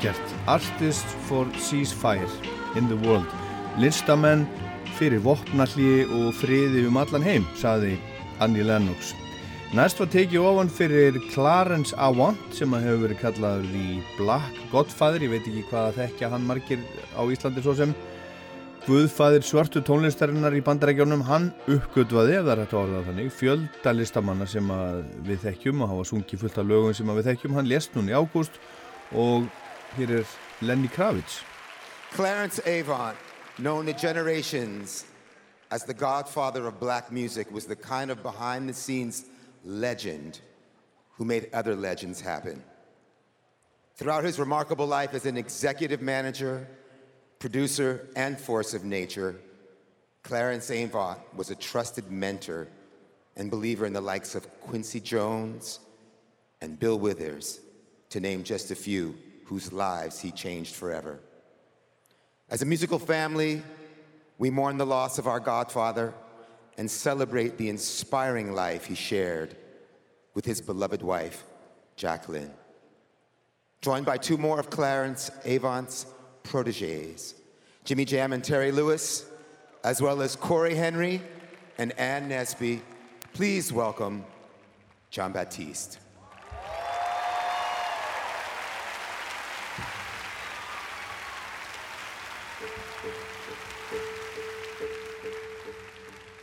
[0.00, 2.28] Velgert, Artists for Ceasefire
[2.74, 3.26] in the World.
[3.76, 4.46] Listamenn
[4.96, 7.98] fyrir vopnalli og friði um allan heim, saði
[8.40, 9.12] Annie Lennox.
[9.76, 15.20] Næst var tekið ofan fyrir Clarence Avant sem að hefur verið kallaður í Black Godfather,
[15.20, 17.94] ég veit ekki hvað að þekkja hann margir á Íslandi svo sem.
[18.88, 23.98] Guðfæðir svörtu tónlistarinnar í bandarækjónum, hann uppgötvaði, ef það er hægt að orða þannig, fjölda
[23.98, 24.76] listamanna sem
[25.28, 28.16] við þekkjum og hafa sungið fullt af lögum sem við þekkjum, hann lést núna í
[28.16, 28.56] ágúst
[29.12, 29.50] og
[30.62, 31.42] Lenny Kravitz.
[32.12, 33.16] Clarence Avant,
[33.58, 35.04] known to generations
[35.70, 39.24] as the godfather of black music, was the kind of behind the scenes
[39.64, 40.40] legend
[41.16, 42.62] who made other legends happen.
[43.96, 46.68] Throughout his remarkable life as an executive manager,
[47.38, 49.40] producer, and force of nature,
[50.22, 52.68] Clarence Avant was a trusted mentor
[53.36, 55.80] and believer in the likes of Quincy Jones
[56.60, 57.60] and Bill Withers,
[58.10, 59.16] to name just a few
[59.50, 61.18] whose lives he changed forever.
[62.48, 63.60] As a musical family,
[64.38, 66.14] we mourn the loss of our godfather
[66.78, 69.56] and celebrate the inspiring life he shared
[70.34, 71.42] with his beloved wife,
[71.96, 72.52] Jacqueline.
[73.80, 76.06] Joined by two more of Clarence Avant's
[76.44, 77.34] proteges,
[77.82, 79.26] Jimmy Jam and Terry Lewis,
[79.82, 81.20] as well as Corey Henry
[81.76, 82.82] and Ann Nesby,
[83.32, 84.24] please welcome
[85.10, 85.98] John Baptiste.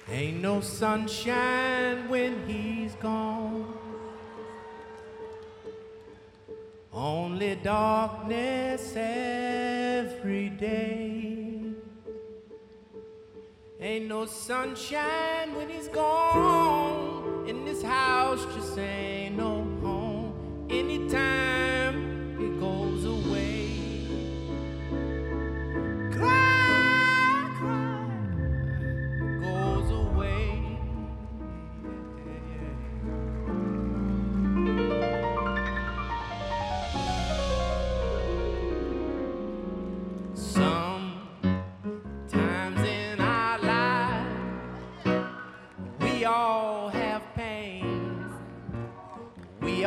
[0.09, 3.73] Ain't no sunshine when he's gone.
[6.93, 11.73] Only darkness every day.
[13.81, 17.45] Ain't no sunshine when he's gone.
[17.47, 20.67] In this house just ain't no home.
[20.69, 21.86] Anytime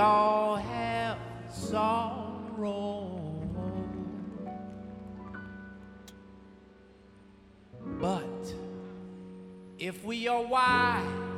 [0.01, 1.19] all have
[1.53, 3.21] sorrow.
[8.01, 8.55] But
[9.79, 11.30] if we are wise,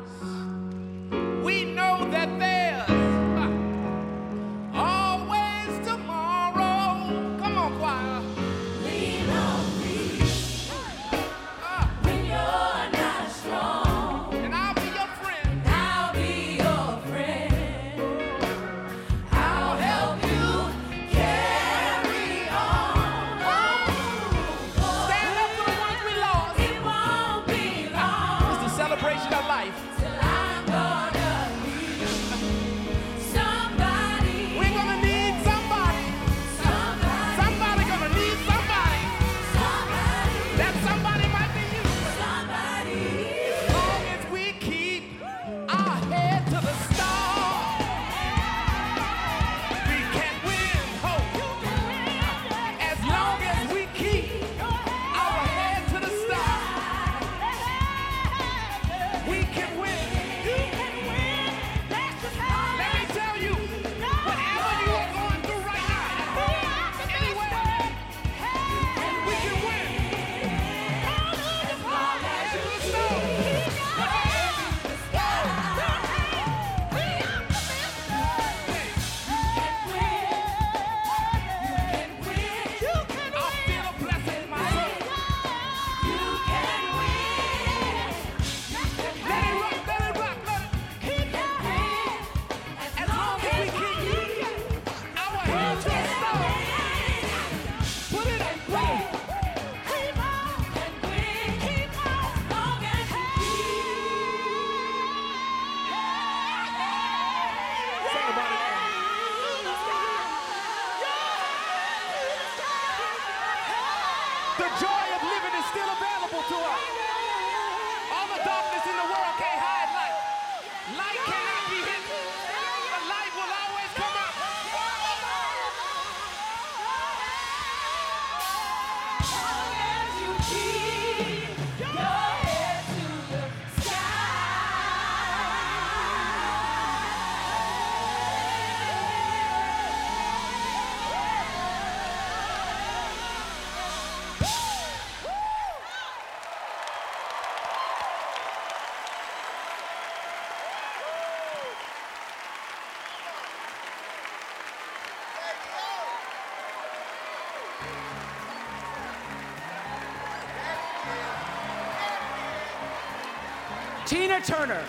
[164.32, 164.84] Tina Turner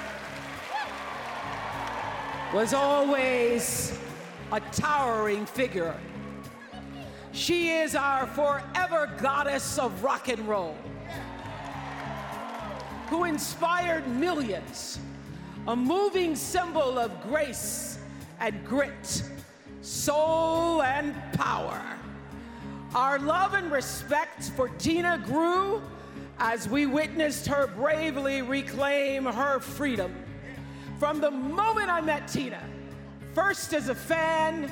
[2.54, 3.98] was always
[4.54, 6.00] a towering figure.
[7.34, 10.78] She is our forever goddess of rock and roll,
[13.08, 15.00] who inspired millions,
[15.68, 18.00] a moving symbol of grace
[18.40, 19.24] and grit,
[19.82, 21.82] soul and power.
[22.96, 25.82] Our love and respect for Tina grew
[26.44, 30.14] as we witnessed her bravely reclaim her freedom.
[31.00, 32.62] From the moment I met Tina,
[33.34, 34.70] first as a fan,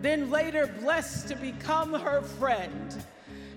[0.00, 3.04] then later blessed to become her friend,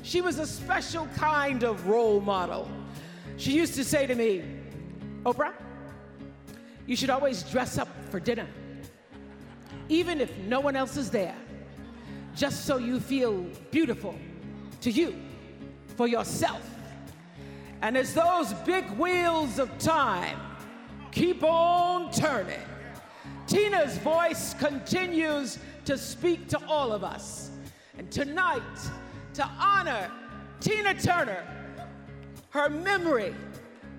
[0.03, 2.69] she was a special kind of role model.
[3.37, 4.43] She used to say to me,
[5.23, 5.53] Oprah,
[6.85, 8.47] you should always dress up for dinner,
[9.89, 11.35] even if no one else is there,
[12.35, 14.13] just so you feel beautiful
[14.81, 15.15] to you,
[15.97, 16.61] for yourself.
[17.81, 20.39] And as those big wheels of time
[21.11, 22.59] keep on turning,
[23.47, 27.51] Tina's voice continues to speak to all of us.
[27.97, 28.61] And tonight,
[29.35, 30.11] to honor
[30.59, 31.43] Tina Turner,
[32.49, 33.35] her memory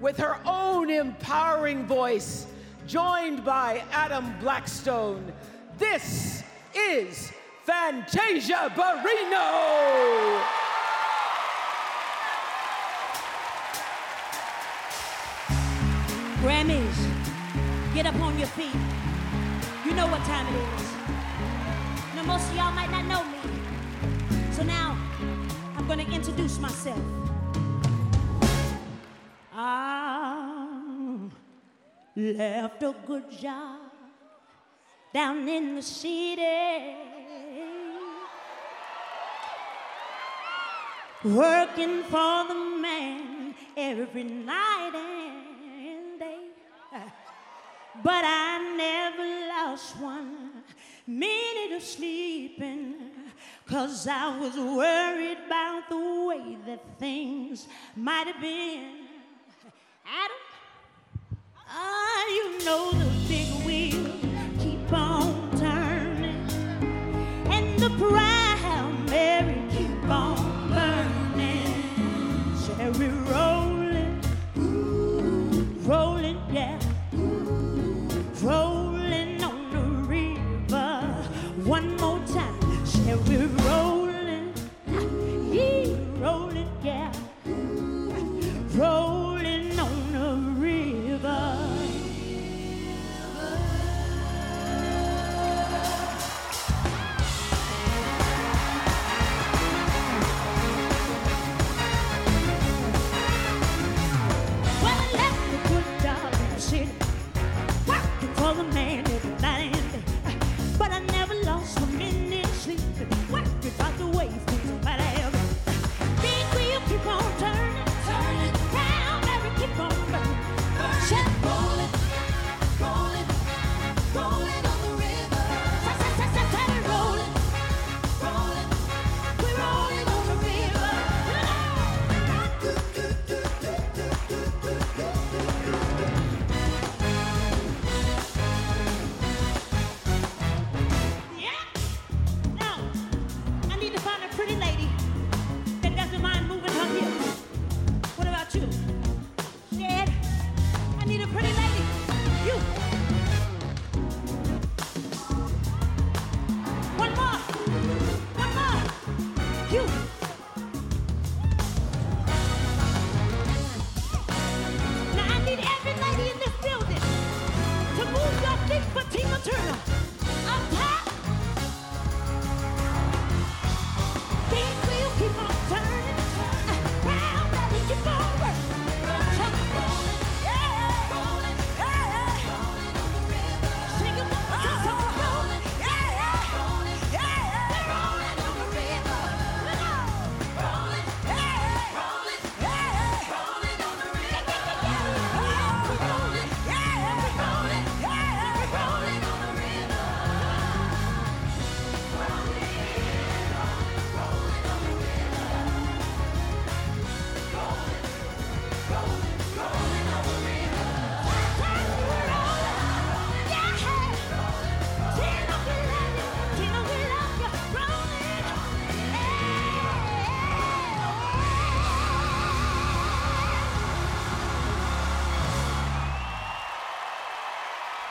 [0.01, 2.47] with her own empowering voice,
[2.87, 5.33] joined by Adam Blackstone,
[5.79, 6.43] this
[6.75, 7.33] is
[7.65, 10.66] Fantasia Barrino.
[16.43, 16.99] Grammys,
[17.95, 18.75] get up on your feet.
[19.87, 20.93] You know what time it is.
[22.15, 24.53] Now, most of y'all might not know me.
[24.53, 24.99] So now,
[25.77, 27.01] I'm going to introduce myself.
[29.53, 31.31] I
[32.15, 33.81] left a good job
[35.15, 36.43] down in the city.
[41.25, 45.46] Working for the man every night and.
[48.03, 50.63] But I never lost one
[51.07, 52.95] minute of sleeping.
[53.67, 57.67] Cause I was worried about the way that things
[57.97, 59.07] might have been.
[60.07, 60.37] Adam,
[61.69, 64.07] ah, you know the big wheel
[64.61, 66.49] keep on turning,
[67.51, 70.37] and the primary keep on
[70.71, 71.75] burning.
[72.65, 73.66] Cherry rolling,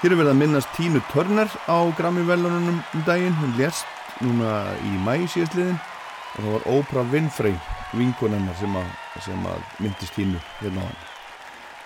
[0.06, 3.34] Hér er verið að minnast Tínu Turner á Grammy-velunum um daginn.
[3.40, 3.88] Hún lést
[4.22, 4.52] núna
[4.86, 7.56] í mæ síðastliðin og það var Oprah Winfrey,
[7.98, 8.78] vinkonennar sem,
[9.26, 11.02] sem að myndist Tínu hérna á hann.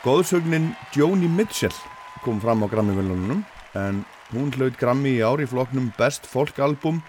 [0.03, 1.79] Góðsögnin Joni Mitchell
[2.25, 3.45] kom fram á Grammy-velunum
[3.79, 6.99] en hún hlaut Grammy í ári í flokknum Best Folk Album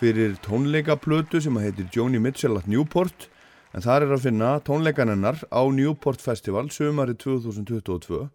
[0.00, 3.28] fyrir tónleikaplötu sem að heitir Joni Mitchell at Newport
[3.76, 8.30] en þar er að finna tónleikanennar á Newport Festival sömari 2022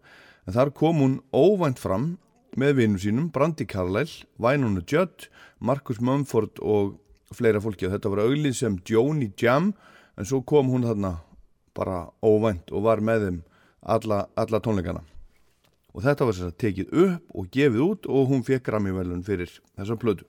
[0.46, 2.16] en þar kom hún óvænt fram
[2.58, 5.28] með vinum sínum, Brandi Carlyle, Vænunu Judd,
[5.60, 6.98] Marcus Mumford og
[7.32, 7.86] fleira fólki.
[7.86, 9.72] Og þetta var auglið sem Joni Jam
[10.18, 11.16] en svo kom hún þarna
[11.76, 13.40] bara óvænt og var með þeim
[13.82, 15.02] alla, alla tónleikana.
[15.92, 19.50] Og þetta var sér að tekið upp og gefið út og hún fekk Grammy-velun fyrir
[19.76, 20.26] þessa plödu.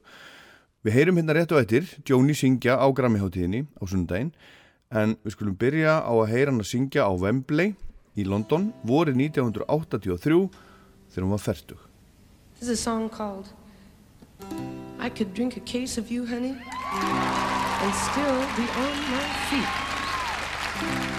[0.84, 4.34] Við heyrum hérna rétt og eftir Joni syngja á Grammy-háttíðinni á sundaginn
[4.91, 7.72] en við skulum byrja á að heyra hann að syngja á Wembley
[8.18, 10.49] í London voru 1983
[11.14, 11.80] þegar hún var færtug.
[12.60, 13.49] This is a song called
[14.99, 21.12] I Could Drink a Case of You, Honey, and Still Be on My Feet.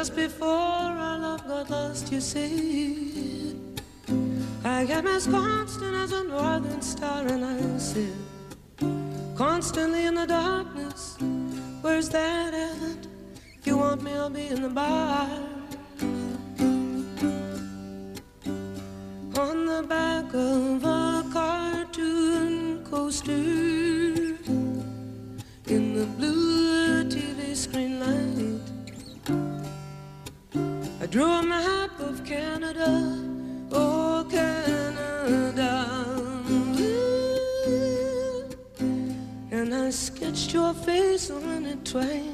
[0.00, 3.54] Just before our love got lost, you said,
[4.64, 8.16] I am as constant as a northern star, and I said,
[9.36, 11.18] constantly in the darkness,
[11.82, 13.06] where's that at?
[13.58, 15.28] If you want me, I'll be in the bar.
[19.36, 23.69] On the back of a cartoon coaster,
[31.10, 33.18] drew a map of Canada,
[33.72, 35.88] oh Canada.
[39.50, 42.29] And I sketched your face on it twice.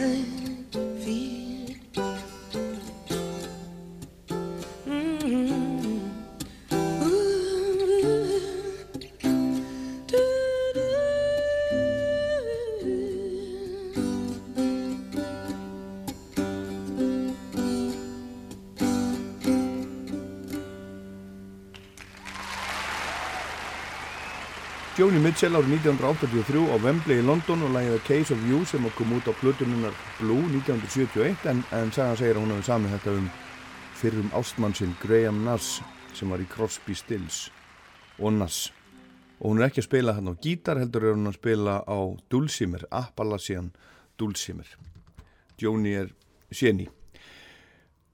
[0.00, 0.24] My
[1.04, 1.49] feet.
[25.00, 29.14] Joni Mitchell árið 1983 á Wembley í London og lægið Case of You sem kom
[29.16, 33.30] út á plötununnar Blue 1971 en, en sagan segir að hún hefði samið þetta um
[33.96, 35.78] fyrrum ástmannsinn Graham Nass
[36.12, 37.46] sem var í Crosby, Stills
[38.18, 38.74] og Nass
[39.38, 41.98] og hún er ekki að spila hann á gítar heldur er hún að spila á
[42.28, 43.72] Dulcimer, Appalachian
[44.20, 44.68] Dulcimer.
[45.56, 46.12] Joni er
[46.52, 46.90] séni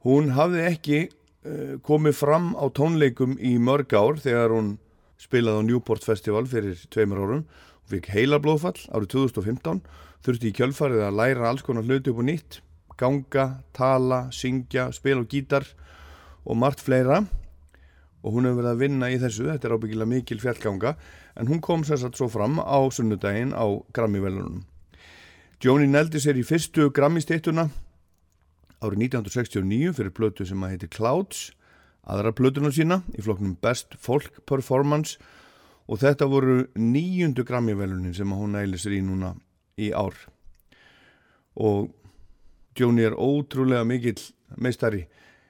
[0.07, 4.77] hún hafði ekki uh, komið fram á tónleikum í mörg ár þegar hún
[5.21, 9.83] spilaði á Newport Festival fyrir tveimur árum og fikk heila blóðfall árið 2015
[10.27, 12.61] þurfti í kjölfarið að læra alls konar hluti upp og nýtt
[12.97, 15.67] ganga, tala, syngja, spila og gítar
[16.47, 17.27] og margt fleira.
[18.25, 20.97] Og hún hefur verið að vinna í þessu þetta er ábyggilega mikil fjallganga
[21.37, 24.65] en hún kom sérsagt svo fram á sunnudaginn á Grammy-velunum
[25.63, 27.69] Joni neldi sér í fyrstu Grammy-stittuna
[28.85, 31.47] árið 1969 fyrir blötu sem að heiti Clouds
[32.07, 35.19] aðra plötuna sína í flokknum Best Folk Performance
[35.87, 39.35] og þetta voru nýjundu Grammy-velunin sem hún næli sér í núna
[39.79, 40.17] í ár.
[41.57, 41.93] Og
[42.77, 44.21] Joni er ótrúlega mikill
[44.61, 45.07] meistari.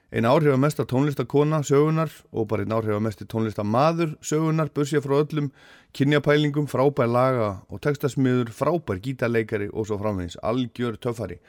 [0.07, 5.49] Einn áhrifamesta tónlistakona sögunar og bara einn áhrifamesti tónlistamaður sögunar, bursja frá öllum
[5.97, 11.41] kynjapælingum, frábær laga og textasmiður, frábær gítarleikari og svo framvegis, algjör töffari.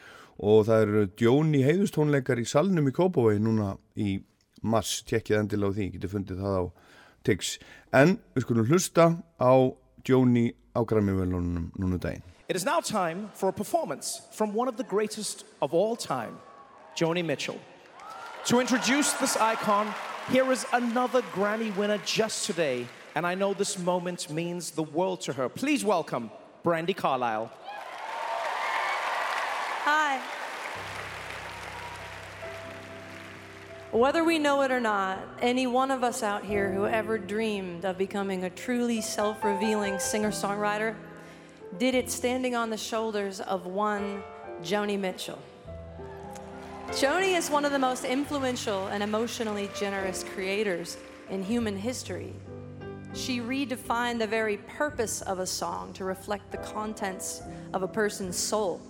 [0.42, 4.18] Og það eru Joni heiðustónleikar í salnum í Kópavói núna í
[4.62, 6.64] mars, tjekkið endilega á því, getur fundið það á
[7.28, 7.58] Tactics
[7.92, 9.04] en við skulum hlusta
[9.36, 9.52] á
[10.08, 12.22] Joni á Grammy-velunum núna daginn.
[12.48, 16.38] It is now time for a performance from one of the greatest of all time,
[16.96, 17.60] Joni Mitchell.
[18.46, 19.92] To introduce this icon,
[20.30, 25.20] here is another Grammy winner just today, and I know this moment means the world
[25.22, 25.48] to her.
[25.50, 26.30] Please welcome
[26.62, 27.50] Brandy Carlisle.
[29.84, 30.37] Hi.
[33.90, 37.86] Whether we know it or not, any one of us out here who ever dreamed
[37.86, 40.94] of becoming a truly self revealing singer songwriter
[41.78, 44.22] did it standing on the shoulders of one
[44.62, 45.38] Joni Mitchell.
[46.88, 50.98] Joni is one of the most influential and emotionally generous creators
[51.30, 52.34] in human history.
[53.14, 57.40] She redefined the very purpose of a song to reflect the contents
[57.72, 58.82] of a person's soul.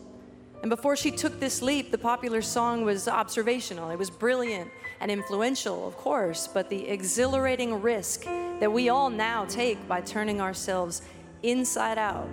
[0.62, 3.90] And before she took this leap, the popular song was observational.
[3.90, 4.70] It was brilliant
[5.00, 8.24] and influential, of course, but the exhilarating risk
[8.58, 11.02] that we all now take by turning ourselves
[11.44, 12.28] inside out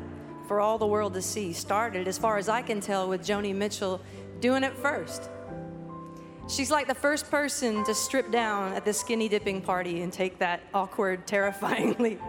[0.48, 3.54] for all the world to see started, as far as I can tell, with Joni
[3.54, 4.02] Mitchell
[4.40, 5.30] doing it first.
[6.48, 10.38] She's like the first person to strip down at the skinny dipping party and take
[10.40, 12.22] that awkward, terrifying leap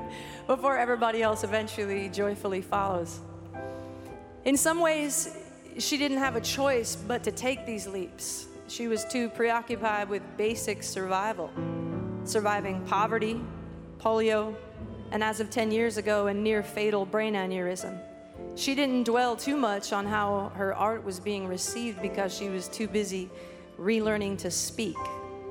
[0.46, 3.20] before everybody else eventually joyfully follows.
[4.44, 5.36] In some ways,
[5.78, 8.46] she didn't have a choice but to take these leaps.
[8.68, 11.50] She was too preoccupied with basic survival,
[12.24, 13.40] surviving poverty,
[13.98, 14.54] polio,
[15.12, 17.98] and as of 10 years ago, a near fatal brain aneurysm.
[18.54, 22.68] She didn't dwell too much on how her art was being received because she was
[22.68, 23.30] too busy
[23.78, 24.96] relearning to speak,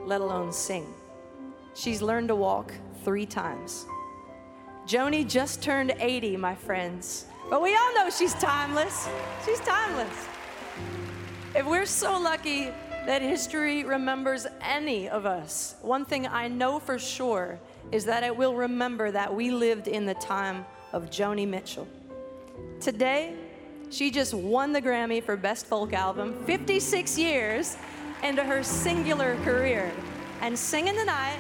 [0.05, 0.91] let alone sing.
[1.75, 2.73] She's learned to walk
[3.03, 3.85] three times.
[4.87, 7.25] Joni just turned 80, my friends.
[7.49, 9.07] But we all know she's timeless.
[9.45, 10.27] She's timeless.
[11.53, 12.71] If we're so lucky
[13.05, 17.59] that history remembers any of us, one thing I know for sure
[17.91, 21.87] is that it will remember that we lived in the time of Joni Mitchell.
[22.79, 23.35] Today,
[23.91, 27.77] she just won the Grammy for Best Folk Album 56 years
[28.23, 29.91] into her singular career
[30.41, 31.37] and singing tonight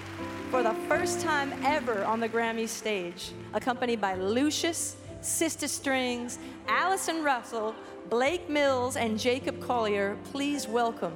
[0.51, 6.37] for the first time ever on the Grammy stage, accompanied by Lucius, Sister Strings,
[6.67, 7.73] Allison Russell,
[8.09, 10.17] Blake Mills, and Jacob Collier.
[10.31, 11.13] Please welcome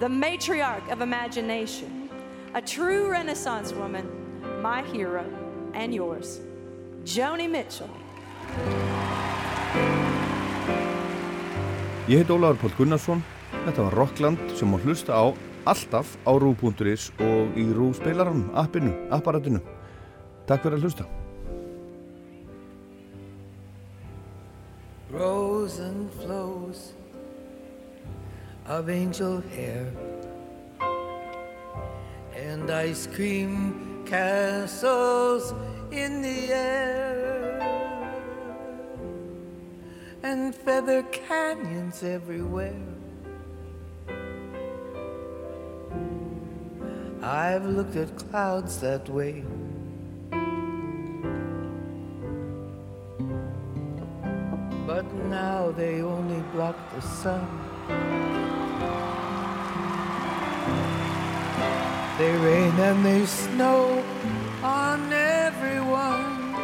[0.00, 2.10] the matriarch of imagination,
[2.54, 4.06] a true Renaissance woman,
[4.60, 5.24] my hero
[5.74, 6.40] and yours,
[7.04, 7.90] Joni Mitchell.
[12.08, 15.30] Ég heit Ólaður Pál Gunnarsson, þetta var Rockland sem má hlusta á
[15.68, 19.62] alltaf á rú.is og í rú spilaranum, appinu, apparatinu.
[20.48, 21.17] Takk fyrir að hlusta.
[25.10, 26.92] Rows and flows
[28.66, 29.90] of angel hair
[32.36, 35.54] and ice cream castles
[35.90, 37.18] in the air
[40.22, 42.76] and feather canyons everywhere.
[47.22, 49.42] I've looked at clouds that way.
[54.88, 57.46] But now they only block the sun.
[62.16, 64.02] They rain and they snow
[64.62, 66.56] on everyone.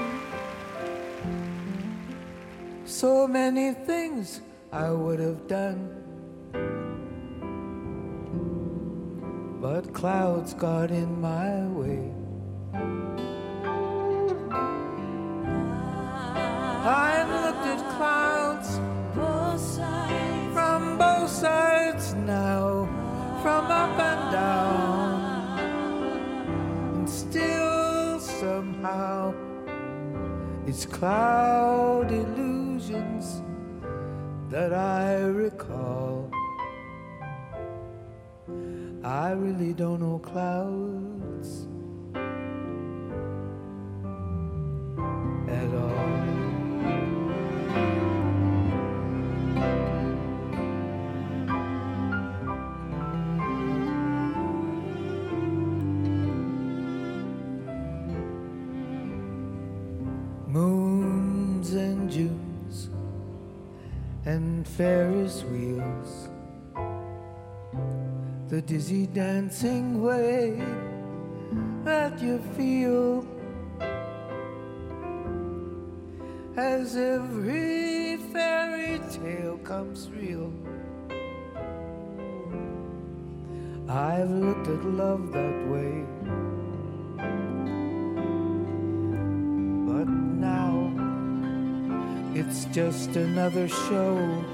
[2.87, 4.41] So many things
[4.73, 5.81] I would have done.
[9.61, 12.24] But clouds got in my way.
[16.87, 18.79] I've looked at clouds
[20.53, 22.87] from both sides now,
[23.43, 25.59] from up and down,
[26.95, 29.33] and still somehow
[30.67, 33.43] it's cloud illusions
[34.51, 36.31] that I recall.
[39.03, 41.67] I really don't know clouds
[45.49, 46.44] at all.
[64.77, 66.29] Ferris wheels,
[68.49, 70.61] the dizzy dancing way
[71.85, 73.25] that you feel
[76.57, 80.53] as every fairy tale comes real.
[83.89, 86.05] I've looked at love that way.
[89.87, 90.91] But now
[92.35, 94.45] it's just another show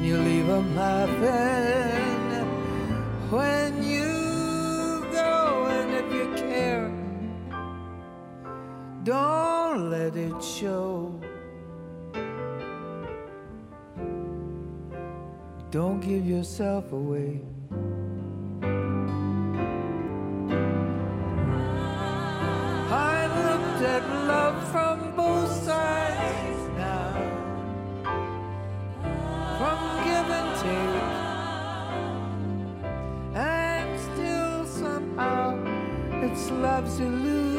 [0.00, 2.46] And you leave them laughing
[3.28, 6.90] when you go, and if you care,
[9.04, 11.20] don't let it show.
[15.70, 17.49] Don't give yourself away.
[36.50, 37.50] Love's illusions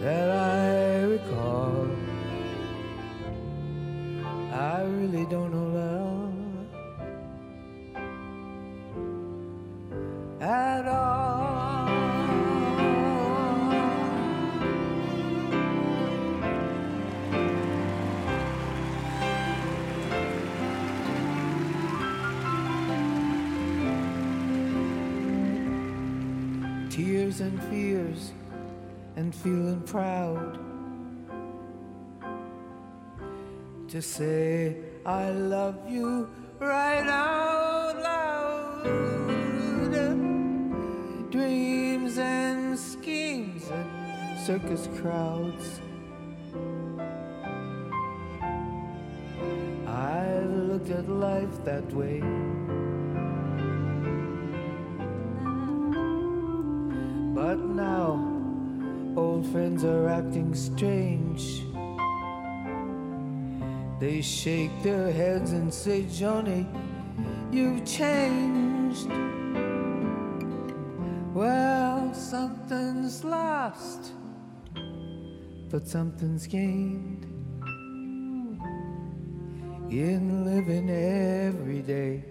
[0.00, 1.88] that I recall.
[4.52, 5.63] I really don't know
[27.40, 28.32] And fears
[29.16, 30.56] and feeling proud
[33.88, 36.30] to say I love you
[36.60, 38.84] right out loud.
[41.32, 45.80] Dreams and schemes and circus crowds.
[49.88, 52.22] I've looked at life that way.
[57.74, 58.34] Now
[59.16, 61.62] old friends are acting strange.
[64.00, 66.66] They shake their heads and say, Johnny,
[67.50, 69.08] you've changed.
[71.32, 74.12] Well, something's lost,
[75.70, 77.24] but something's gained
[79.90, 82.24] in living every day.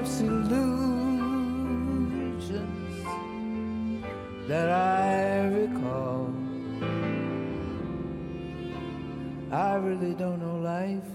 [0.00, 1.84] Life's illusions
[4.48, 6.32] that I recall.
[9.52, 11.12] I really don't know life.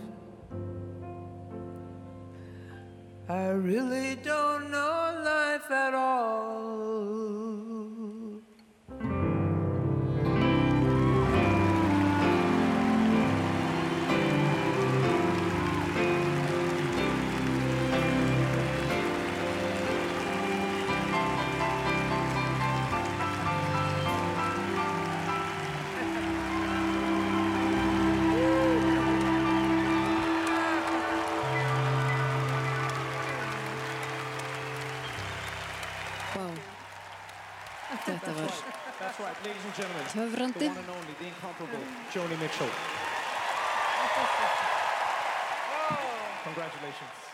[3.27, 6.94] I really don't know life at all.
[39.43, 40.03] Ladies and gentlemen.
[40.13, 41.79] The one and only, the incomparable
[42.13, 42.69] Joni Mitchell.
[46.45, 47.24] Congratulations.